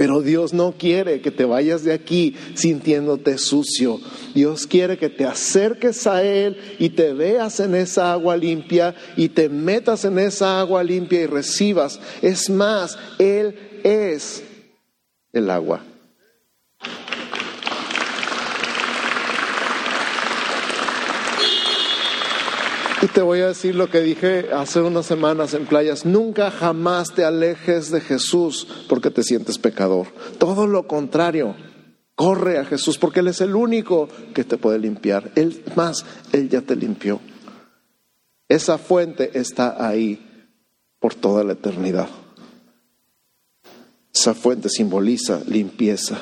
Pero 0.00 0.22
Dios 0.22 0.54
no 0.54 0.72
quiere 0.78 1.20
que 1.20 1.30
te 1.30 1.44
vayas 1.44 1.84
de 1.84 1.92
aquí 1.92 2.34
sintiéndote 2.54 3.36
sucio. 3.36 4.00
Dios 4.34 4.66
quiere 4.66 4.96
que 4.96 5.10
te 5.10 5.26
acerques 5.26 6.06
a 6.06 6.22
Él 6.22 6.56
y 6.78 6.88
te 6.88 7.12
veas 7.12 7.60
en 7.60 7.74
esa 7.74 8.10
agua 8.10 8.34
limpia 8.34 8.94
y 9.14 9.28
te 9.28 9.50
metas 9.50 10.06
en 10.06 10.18
esa 10.18 10.58
agua 10.58 10.82
limpia 10.82 11.20
y 11.20 11.26
recibas. 11.26 12.00
Es 12.22 12.48
más, 12.48 12.96
Él 13.18 13.54
es 13.84 14.42
el 15.34 15.50
agua. 15.50 15.84
Te 23.14 23.22
voy 23.22 23.40
a 23.40 23.48
decir 23.48 23.74
lo 23.74 23.90
que 23.90 24.00
dije 24.00 24.50
hace 24.52 24.80
unas 24.80 25.06
semanas 25.06 25.54
en 25.54 25.66
playas, 25.66 26.04
nunca 26.04 26.50
jamás 26.50 27.14
te 27.14 27.24
alejes 27.24 27.90
de 27.90 28.00
Jesús 28.00 28.66
porque 28.88 29.10
te 29.10 29.22
sientes 29.22 29.58
pecador. 29.58 30.08
Todo 30.38 30.66
lo 30.66 30.86
contrario, 30.86 31.56
corre 32.14 32.58
a 32.58 32.64
Jesús 32.64 32.98
porque 32.98 33.20
Él 33.20 33.28
es 33.28 33.40
el 33.40 33.54
único 33.54 34.08
que 34.34 34.44
te 34.44 34.56
puede 34.56 34.78
limpiar. 34.78 35.32
Él 35.34 35.62
más, 35.76 36.04
Él 36.32 36.48
ya 36.48 36.60
te 36.60 36.76
limpió. 36.76 37.20
Esa 38.48 38.78
fuente 38.78 39.38
está 39.38 39.86
ahí 39.86 40.48
por 40.98 41.14
toda 41.14 41.44
la 41.44 41.52
eternidad. 41.52 42.08
Esa 44.12 44.34
fuente 44.34 44.68
simboliza 44.68 45.40
limpieza 45.46 46.20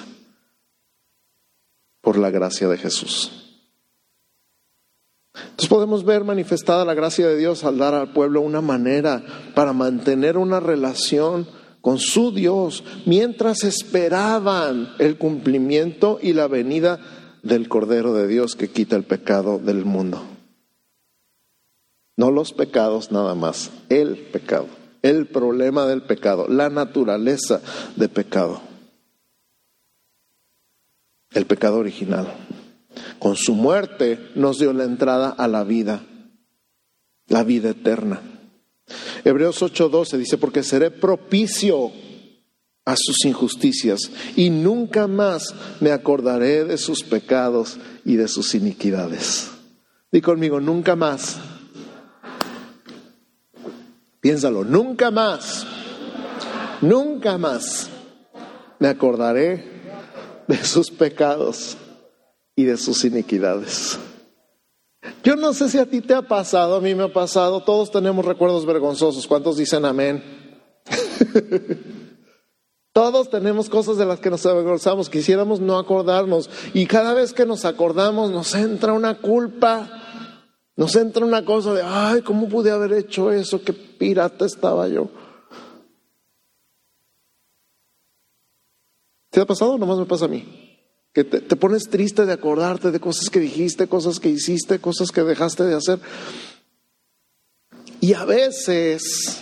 por 2.00 2.16
la 2.16 2.30
gracia 2.30 2.68
de 2.68 2.76
Jesús. 2.76 3.47
Entonces 5.42 5.68
podemos 5.68 6.04
ver 6.04 6.24
manifestada 6.24 6.84
la 6.84 6.94
gracia 6.94 7.26
de 7.28 7.36
Dios 7.36 7.64
al 7.64 7.78
dar 7.78 7.94
al 7.94 8.12
pueblo 8.12 8.40
una 8.40 8.60
manera 8.60 9.22
para 9.54 9.72
mantener 9.72 10.36
una 10.38 10.60
relación 10.60 11.46
con 11.80 11.98
su 11.98 12.32
Dios 12.32 12.84
mientras 13.06 13.64
esperaban 13.64 14.90
el 14.98 15.16
cumplimiento 15.16 16.18
y 16.20 16.32
la 16.32 16.48
venida 16.48 16.98
del 17.42 17.68
Cordero 17.68 18.12
de 18.14 18.26
Dios 18.26 18.56
que 18.56 18.68
quita 18.68 18.96
el 18.96 19.04
pecado 19.04 19.58
del 19.58 19.84
mundo. 19.84 20.22
No 22.16 22.30
los 22.30 22.52
pecados 22.52 23.12
nada 23.12 23.34
más, 23.34 23.70
el 23.88 24.16
pecado, 24.16 24.66
el 25.02 25.26
problema 25.26 25.86
del 25.86 26.02
pecado, 26.02 26.48
la 26.48 26.68
naturaleza 26.68 27.60
de 27.96 28.08
pecado, 28.08 28.60
el 31.32 31.46
pecado 31.46 31.78
original. 31.78 32.26
Con 33.18 33.36
su 33.36 33.54
muerte 33.54 34.30
nos 34.34 34.58
dio 34.58 34.72
la 34.72 34.84
entrada 34.84 35.30
a 35.30 35.48
la 35.48 35.64
vida, 35.64 36.02
la 37.26 37.44
vida 37.44 37.70
eterna. 37.70 38.20
Hebreos 39.24 39.60
8:12 39.62 40.16
dice, 40.16 40.38
porque 40.38 40.62
seré 40.62 40.90
propicio 40.90 41.92
a 42.84 42.96
sus 42.96 43.24
injusticias 43.26 44.00
y 44.34 44.50
nunca 44.50 45.06
más 45.06 45.54
me 45.80 45.90
acordaré 45.90 46.64
de 46.64 46.78
sus 46.78 47.02
pecados 47.02 47.78
y 48.04 48.16
de 48.16 48.28
sus 48.28 48.54
iniquidades. 48.54 49.50
Di 50.10 50.22
conmigo, 50.22 50.58
nunca 50.60 50.96
más. 50.96 51.36
Piénsalo, 54.20 54.64
nunca 54.64 55.10
más, 55.10 55.66
nunca 56.80 57.36
más 57.36 57.90
me 58.78 58.88
acordaré 58.88 59.64
de 60.46 60.64
sus 60.64 60.90
pecados 60.90 61.76
y 62.58 62.64
de 62.64 62.76
sus 62.76 63.04
iniquidades. 63.04 64.00
Yo 65.22 65.36
no 65.36 65.52
sé 65.52 65.68
si 65.68 65.78
a 65.78 65.86
ti 65.86 66.00
te 66.00 66.12
ha 66.12 66.22
pasado, 66.22 66.74
a 66.74 66.80
mí 66.80 66.92
me 66.92 67.04
ha 67.04 67.12
pasado, 67.12 67.62
todos 67.62 67.92
tenemos 67.92 68.24
recuerdos 68.24 68.66
vergonzosos. 68.66 69.28
¿Cuántos 69.28 69.58
dicen 69.58 69.84
amén? 69.84 70.24
todos 72.92 73.30
tenemos 73.30 73.70
cosas 73.70 73.96
de 73.96 74.06
las 74.06 74.18
que 74.18 74.28
nos 74.28 74.44
avergonzamos, 74.44 75.08
quisiéramos 75.08 75.60
no 75.60 75.78
acordarnos 75.78 76.50
y 76.74 76.86
cada 76.86 77.14
vez 77.14 77.32
que 77.32 77.46
nos 77.46 77.64
acordamos 77.64 78.32
nos 78.32 78.52
entra 78.56 78.92
una 78.92 79.18
culpa, 79.18 79.88
nos 80.74 80.96
entra 80.96 81.24
una 81.24 81.44
cosa 81.44 81.74
de, 81.74 81.82
ay, 81.84 82.22
¿cómo 82.22 82.48
pude 82.48 82.72
haber 82.72 82.92
hecho 82.92 83.30
eso? 83.30 83.62
¿Qué 83.62 83.72
pirata 83.72 84.46
estaba 84.46 84.88
yo? 84.88 85.08
¿Te 89.30 89.40
ha 89.40 89.46
pasado 89.46 89.74
o 89.74 89.78
nomás 89.78 89.98
me 89.98 90.06
pasa 90.06 90.24
a 90.24 90.28
mí? 90.28 90.67
Que 91.18 91.40
te, 91.40 91.56
pones 91.56 91.90
triste 91.90 92.26
de 92.26 92.32
acordarte 92.32 92.92
de 92.92 93.00
cosas 93.00 93.28
que 93.28 93.40
dijiste, 93.40 93.88
cosas 93.88 94.20
que 94.20 94.28
hiciste, 94.28 94.78
cosas 94.78 95.10
que 95.10 95.24
dejaste 95.24 95.64
de 95.64 95.74
hacer. 95.74 95.98
Y 98.00 98.12
a 98.12 98.24
veces 98.24 99.40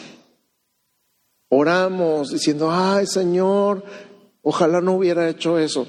oramos 1.51 2.31
diciendo, 2.31 2.71
ay 2.73 3.07
Señor, 3.07 3.85
ojalá 4.41 4.81
no 4.81 4.95
hubiera 4.95 5.29
hecho 5.29 5.59
eso. 5.59 5.87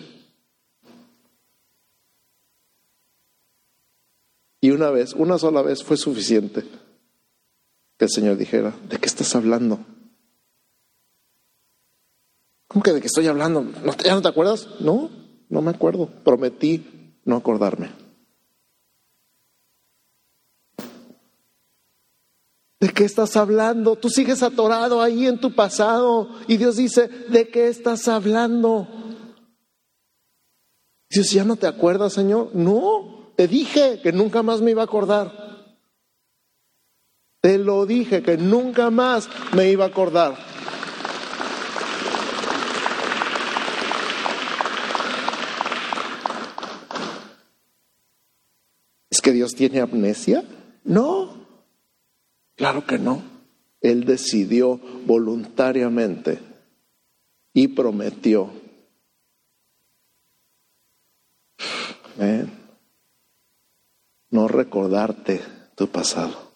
Y 4.60 4.72
una 4.72 4.90
vez, 4.90 5.14
una 5.14 5.38
sola 5.38 5.62
vez 5.62 5.86
fue 5.86 5.96
suficiente 5.96 6.66
que 7.98 8.06
el 8.06 8.12
Señor 8.12 8.36
dijera, 8.36 8.76
¿de 8.90 8.98
qué 8.98 9.06
estás 9.06 9.34
hablando? 9.36 9.80
¿Cómo 12.68 12.84
que 12.84 12.92
de 12.92 13.00
qué 13.00 13.08
estoy 13.08 13.28
hablando? 13.28 13.66
¿Ya 14.04 14.16
no 14.16 14.22
te 14.22 14.28
acuerdas? 14.28 14.68
No, 14.82 15.10
no 15.50 15.62
me 15.62 15.72
acuerdo, 15.72 16.08
prometí 16.24 17.14
no 17.26 17.38
acordarme. 17.38 17.90
¿De 22.80 22.90
qué 22.90 23.06
estás 23.06 23.36
hablando? 23.36 23.96
Tú 23.96 24.10
sigues 24.10 24.44
atorado 24.44 25.02
ahí 25.02 25.26
en 25.26 25.40
tu 25.40 25.56
pasado 25.56 26.30
y 26.48 26.58
Dios 26.58 26.78
dice, 26.78 27.08
¿de 27.08 27.50
qué 27.50 27.70
estás 27.70 28.08
hablando? 28.08 28.88
Dios, 31.10 31.32
¿ya 31.32 31.44
no 31.44 31.56
te 31.56 31.66
acuerdas, 31.66 32.14
Señor? 32.14 32.52
No, 32.54 33.32
te 33.36 33.48
dije 33.48 34.00
que 34.04 34.12
nunca 34.12 34.44
más 34.44 34.62
me 34.62 34.72
iba 34.72 34.84
a 34.84 34.86
acordar. 34.86 35.48
Te 37.42 37.58
lo 37.58 37.86
dije 37.86 38.22
que 38.22 38.38
nunca 38.38 38.90
más 38.92 39.28
me 39.56 39.72
iba 39.72 39.86
a 39.86 39.88
acordar. 39.88 40.36
Que 49.28 49.34
Dios 49.34 49.56
tiene 49.56 49.82
amnesia? 49.82 50.46
No, 50.86 51.36
claro 52.56 52.86
que 52.86 52.98
no. 52.98 53.22
Él 53.82 54.06
decidió 54.06 54.80
voluntariamente 55.06 56.40
y 57.54 57.68
prometió. 57.68 58.50
No 64.30 64.48
recordarte 64.48 65.42
tu 65.76 65.90
pasado. 65.90 66.54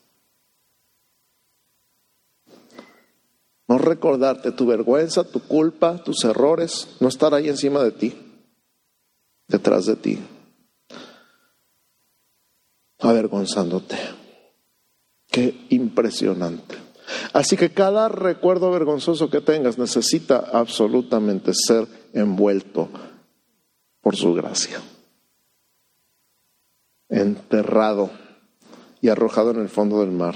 No 3.68 3.80
recordarte 3.80 4.54
tu 4.54 4.66
vergüenza, 4.66 5.30
tu 5.30 5.42
culpa, 5.42 6.02
tus 6.02 6.24
errores, 6.24 6.88
no 7.02 7.10
estar 7.10 7.34
ahí 7.34 7.50
encima 7.50 7.84
de 7.84 7.92
ti, 7.92 8.14
detrás 9.50 9.88
de 9.88 9.98
ti 9.98 10.20
avergonzándote. 13.02 13.98
Qué 15.28 15.66
impresionante. 15.70 16.76
Así 17.34 17.58
que 17.58 17.72
cada 17.72 18.10
recuerdo 18.10 18.72
vergonzoso 18.72 19.30
que 19.30 19.42
tengas 19.42 19.78
necesita 19.78 20.38
absolutamente 20.54 21.52
ser 21.54 21.88
envuelto 22.14 22.90
por 24.02 24.16
su 24.16 24.34
gracia, 24.34 24.80
enterrado 27.10 28.10
y 29.02 29.10
arrojado 29.10 29.52
en 29.52 29.60
el 29.60 29.70
fondo 29.70 30.00
del 30.02 30.12
mar, 30.12 30.36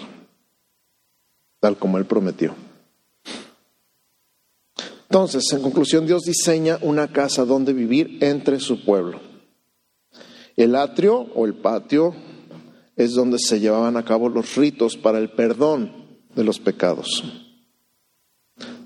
tal 1.59 1.77
como 1.77 1.97
Él 1.97 2.05
prometió. 2.05 2.55
Entonces, 5.09 5.51
en 5.53 5.61
conclusión, 5.61 6.05
Dios 6.05 6.23
diseña 6.23 6.77
una 6.81 7.11
casa 7.11 7.45
donde 7.45 7.73
vivir 7.73 8.17
entre 8.21 8.59
su 8.59 8.83
pueblo. 8.83 9.21
El 10.57 10.75
atrio 10.75 11.27
o 11.35 11.45
el 11.45 11.53
patio 11.53 12.15
es 12.95 13.13
donde 13.13 13.39
se 13.39 13.59
llevaban 13.59 13.97
a 13.97 14.05
cabo 14.05 14.29
los 14.29 14.55
ritos 14.55 14.97
para 14.97 15.19
el 15.19 15.31
perdón 15.31 15.91
de 16.35 16.43
los 16.43 16.59
pecados. 16.59 17.23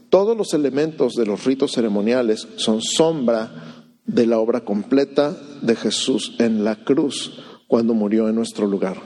Todos 0.09 0.35
los 0.35 0.53
elementos 0.53 1.13
de 1.13 1.25
los 1.25 1.45
ritos 1.45 1.71
ceremoniales 1.73 2.47
son 2.55 2.81
sombra 2.81 3.85
de 4.05 4.25
la 4.25 4.39
obra 4.39 4.61
completa 4.61 5.37
de 5.61 5.75
Jesús 5.75 6.35
en 6.39 6.63
la 6.63 6.83
cruz 6.83 7.39
cuando 7.67 7.93
murió 7.93 8.27
en 8.27 8.35
nuestro 8.35 8.65
lugar. 8.65 9.01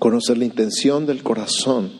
Conocer 0.00 0.38
la 0.38 0.44
intención 0.44 1.06
del 1.06 1.22
corazón 1.22 1.92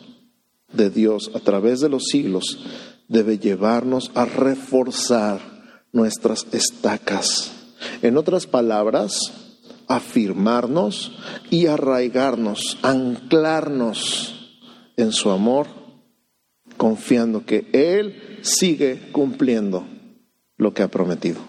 de 0.73 0.89
Dios 0.89 1.31
a 1.33 1.39
través 1.39 1.79
de 1.79 1.89
los 1.89 2.05
siglos 2.05 2.59
debe 3.07 3.39
llevarnos 3.39 4.11
a 4.13 4.25
reforzar 4.25 5.39
nuestras 5.91 6.47
estacas. 6.51 7.58
En 8.01 8.17
otras 8.17 8.47
palabras, 8.47 9.17
afirmarnos 9.87 11.17
y 11.49 11.65
arraigarnos, 11.65 12.77
anclarnos 12.81 14.59
en 14.97 15.11
su 15.11 15.31
amor, 15.31 15.67
confiando 16.77 17.45
que 17.45 17.67
Él 17.73 18.39
sigue 18.41 19.11
cumpliendo 19.11 19.85
lo 20.57 20.73
que 20.73 20.83
ha 20.83 20.87
prometido. 20.87 21.39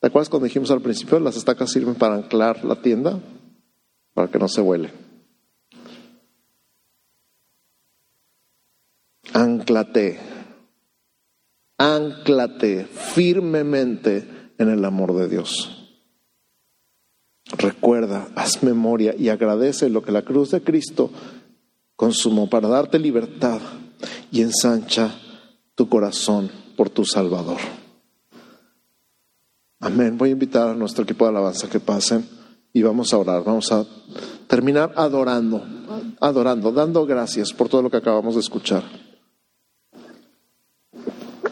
¿Te 0.00 0.08
acuerdas 0.08 0.28
cuando 0.28 0.46
dijimos 0.46 0.70
al 0.70 0.82
principio 0.82 1.18
las 1.20 1.36
estacas 1.36 1.70
sirven 1.70 1.94
para 1.94 2.14
anclar 2.14 2.64
la 2.64 2.80
tienda? 2.82 3.20
Para 4.14 4.28
que 4.28 4.38
no 4.38 4.48
se 4.48 4.60
huele. 4.60 4.90
Anclate, 9.32 10.18
anclate 11.78 12.84
firmemente 12.84 14.52
en 14.58 14.70
el 14.70 14.84
amor 14.84 15.14
de 15.14 15.28
Dios. 15.28 15.72
Recuerda, 17.58 18.28
haz 18.34 18.62
memoria 18.62 19.14
y 19.16 19.28
agradece 19.28 19.88
lo 19.88 20.02
que 20.02 20.12
la 20.12 20.22
cruz 20.22 20.50
de 20.50 20.62
Cristo 20.62 21.10
consumó 21.94 22.50
para 22.50 22.68
darte 22.68 22.98
libertad 22.98 23.60
y 24.30 24.42
ensancha 24.42 25.14
tu 25.74 25.88
corazón 25.88 26.50
por 26.76 26.90
tu 26.90 27.04
Salvador. 27.04 27.58
Amén. 29.80 30.18
Voy 30.18 30.30
a 30.30 30.32
invitar 30.32 30.70
a 30.70 30.74
nuestro 30.74 31.04
equipo 31.04 31.24
de 31.24 31.30
alabanza 31.30 31.68
que 31.68 31.80
pasen 31.80 32.26
y 32.72 32.82
vamos 32.82 33.12
a 33.12 33.18
orar. 33.18 33.44
Vamos 33.44 33.70
a 33.70 33.86
terminar 34.48 34.92
adorando, 34.96 35.62
adorando, 36.20 36.72
dando 36.72 37.06
gracias 37.06 37.52
por 37.52 37.68
todo 37.68 37.82
lo 37.82 37.90
que 37.90 37.98
acabamos 37.98 38.34
de 38.34 38.40
escuchar. 38.40 38.82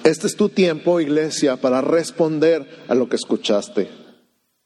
Este 0.04 0.26
es 0.26 0.36
tu 0.36 0.50
tiempo, 0.50 1.00
iglesia, 1.00 1.56
para 1.56 1.80
responder 1.80 2.84
a 2.88 2.94
lo 2.94 3.08
que 3.08 3.16
escuchaste. 3.16 3.88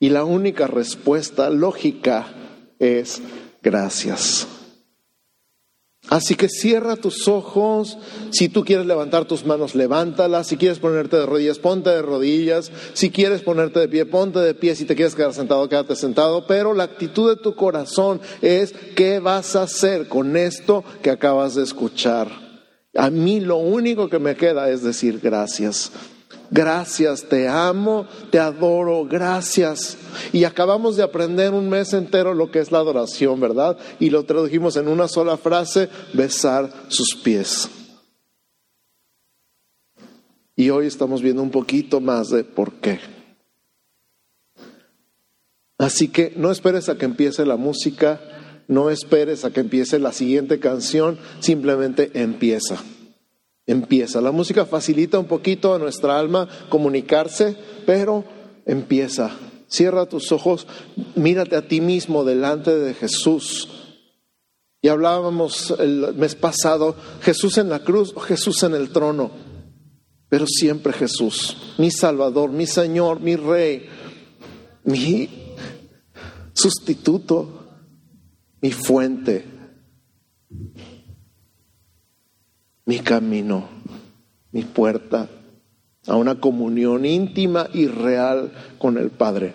Y 0.00 0.10
la 0.10 0.24
única 0.24 0.66
respuesta 0.66 1.48
lógica 1.48 2.26
es 2.80 3.22
gracias. 3.62 4.48
Así 6.08 6.34
que 6.34 6.48
cierra 6.48 6.96
tus 6.96 7.28
ojos. 7.28 7.98
Si 8.30 8.48
tú 8.48 8.64
quieres 8.64 8.86
levantar 8.86 9.26
tus 9.26 9.46
manos, 9.46 9.76
levántalas. 9.76 10.48
Si 10.48 10.56
quieres 10.56 10.80
ponerte 10.80 11.18
de 11.18 11.26
rodillas, 11.26 11.60
ponte 11.60 11.90
de 11.90 12.02
rodillas. 12.02 12.72
Si 12.94 13.10
quieres 13.10 13.42
ponerte 13.42 13.78
de 13.78 13.88
pie, 13.88 14.06
ponte 14.06 14.40
de 14.40 14.54
pie. 14.54 14.74
Si 14.74 14.86
te 14.86 14.96
quieres 14.96 15.14
quedar 15.14 15.34
sentado, 15.34 15.68
quédate 15.68 15.94
sentado. 15.94 16.48
Pero 16.48 16.74
la 16.74 16.82
actitud 16.82 17.28
de 17.30 17.40
tu 17.40 17.54
corazón 17.54 18.20
es, 18.42 18.72
¿qué 18.96 19.20
vas 19.20 19.54
a 19.54 19.62
hacer 19.62 20.08
con 20.08 20.36
esto 20.36 20.82
que 21.00 21.10
acabas 21.10 21.54
de 21.54 21.62
escuchar? 21.62 22.47
A 22.94 23.10
mí 23.10 23.40
lo 23.40 23.56
único 23.56 24.08
que 24.08 24.18
me 24.18 24.36
queda 24.36 24.70
es 24.70 24.82
decir 24.82 25.20
gracias. 25.20 25.92
Gracias, 26.50 27.24
te 27.28 27.46
amo, 27.46 28.06
te 28.30 28.38
adoro, 28.38 29.04
gracias. 29.04 29.98
Y 30.32 30.44
acabamos 30.44 30.96
de 30.96 31.02
aprender 31.02 31.52
un 31.52 31.68
mes 31.68 31.92
entero 31.92 32.32
lo 32.32 32.50
que 32.50 32.60
es 32.60 32.72
la 32.72 32.78
adoración, 32.78 33.38
¿verdad? 33.38 33.76
Y 34.00 34.10
lo 34.10 34.24
tradujimos 34.24 34.76
en 34.76 34.88
una 34.88 35.08
sola 35.08 35.36
frase, 35.36 35.90
besar 36.14 36.72
sus 36.88 37.14
pies. 37.22 37.68
Y 40.56 40.70
hoy 40.70 40.86
estamos 40.86 41.22
viendo 41.22 41.42
un 41.42 41.50
poquito 41.50 42.00
más 42.00 42.30
de 42.30 42.44
por 42.44 42.72
qué. 42.74 42.98
Así 45.76 46.08
que 46.08 46.32
no 46.34 46.50
esperes 46.50 46.88
a 46.88 46.98
que 46.98 47.04
empiece 47.04 47.46
la 47.46 47.56
música, 47.56 48.20
no 48.68 48.90
esperes 48.90 49.44
a 49.44 49.50
que 49.50 49.60
empiece 49.60 49.98
la 49.98 50.12
siguiente 50.12 50.60
canción, 50.60 51.18
simplemente 51.40 52.12
empieza 52.14 52.82
empieza. 53.68 54.22
La 54.22 54.32
música 54.32 54.64
facilita 54.64 55.18
un 55.18 55.26
poquito 55.26 55.74
a 55.74 55.78
nuestra 55.78 56.18
alma 56.18 56.48
comunicarse, 56.70 57.54
pero 57.86 58.24
empieza. 58.64 59.30
Cierra 59.68 60.06
tus 60.06 60.32
ojos, 60.32 60.66
mírate 61.14 61.54
a 61.54 61.68
ti 61.68 61.82
mismo 61.82 62.24
delante 62.24 62.74
de 62.76 62.94
Jesús. 62.94 63.68
Y 64.80 64.88
hablábamos 64.88 65.74
el 65.78 66.14
mes 66.14 66.34
pasado, 66.34 66.96
Jesús 67.20 67.58
en 67.58 67.68
la 67.68 67.80
cruz 67.80 68.14
Jesús 68.26 68.62
en 68.62 68.74
el 68.74 68.90
trono, 68.90 69.30
pero 70.30 70.46
siempre 70.46 70.92
Jesús, 70.94 71.56
mi 71.76 71.90
Salvador, 71.90 72.50
mi 72.50 72.66
Señor, 72.66 73.20
mi 73.20 73.36
Rey, 73.36 73.86
mi 74.84 75.28
sustituto, 76.54 77.57
mi 78.60 78.70
fuente 78.72 79.58
mi 82.88 83.00
camino, 83.00 83.68
mi 84.50 84.62
puerta 84.62 85.28
a 86.06 86.16
una 86.16 86.40
comunión 86.40 87.04
íntima 87.04 87.68
y 87.74 87.86
real 87.86 88.50
con 88.78 88.96
el 88.96 89.10
Padre. 89.10 89.52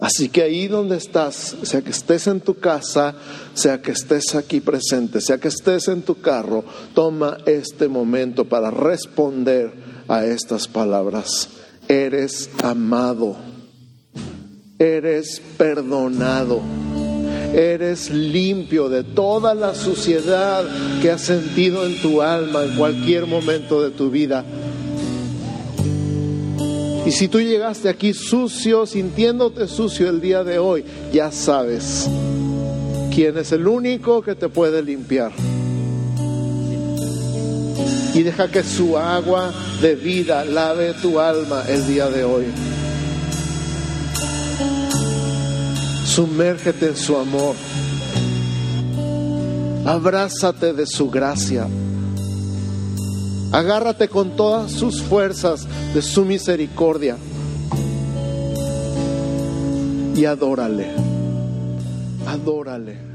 Así 0.00 0.30
que 0.30 0.42
ahí 0.42 0.66
donde 0.66 0.96
estás, 0.96 1.56
sea 1.62 1.82
que 1.82 1.90
estés 1.90 2.26
en 2.26 2.40
tu 2.40 2.58
casa, 2.58 3.14
sea 3.54 3.80
que 3.80 3.92
estés 3.92 4.34
aquí 4.34 4.60
presente, 4.60 5.20
sea 5.20 5.38
que 5.38 5.46
estés 5.46 5.86
en 5.86 6.02
tu 6.02 6.20
carro, 6.20 6.64
toma 6.92 7.38
este 7.46 7.86
momento 7.86 8.44
para 8.44 8.72
responder 8.72 9.72
a 10.08 10.24
estas 10.24 10.66
palabras. 10.66 11.50
Eres 11.86 12.50
amado, 12.64 13.36
eres 14.80 15.40
perdonado 15.56 16.87
Eres 17.54 18.10
limpio 18.10 18.88
de 18.88 19.04
toda 19.04 19.54
la 19.54 19.74
suciedad 19.74 20.64
que 21.00 21.10
has 21.10 21.22
sentido 21.22 21.86
en 21.86 22.00
tu 22.00 22.20
alma 22.20 22.64
en 22.64 22.76
cualquier 22.76 23.26
momento 23.26 23.82
de 23.82 23.90
tu 23.90 24.10
vida. 24.10 24.44
Y 27.06 27.12
si 27.12 27.28
tú 27.28 27.40
llegaste 27.40 27.88
aquí 27.88 28.12
sucio, 28.12 28.84
sintiéndote 28.84 29.66
sucio 29.66 30.10
el 30.10 30.20
día 30.20 30.44
de 30.44 30.58
hoy, 30.58 30.84
ya 31.10 31.32
sabes 31.32 32.06
quién 33.14 33.38
es 33.38 33.50
el 33.52 33.66
único 33.66 34.20
que 34.20 34.34
te 34.34 34.50
puede 34.50 34.82
limpiar. 34.82 35.32
Y 38.14 38.22
deja 38.22 38.50
que 38.50 38.62
su 38.62 38.98
agua 38.98 39.54
de 39.80 39.94
vida 39.94 40.44
lave 40.44 40.92
tu 41.00 41.18
alma 41.18 41.64
el 41.66 41.86
día 41.86 42.10
de 42.10 42.24
hoy. 42.24 42.44
Sumérgete 46.18 46.88
en 46.88 46.96
su 46.96 47.16
amor. 47.16 47.54
Abrázate 49.86 50.72
de 50.72 50.84
su 50.84 51.08
gracia. 51.08 51.68
Agárrate 53.52 54.08
con 54.08 54.34
todas 54.34 54.72
sus 54.72 55.00
fuerzas 55.00 55.68
de 55.94 56.02
su 56.02 56.24
misericordia. 56.24 57.16
Y 60.16 60.24
adórale. 60.24 60.90
Adórale. 62.26 63.07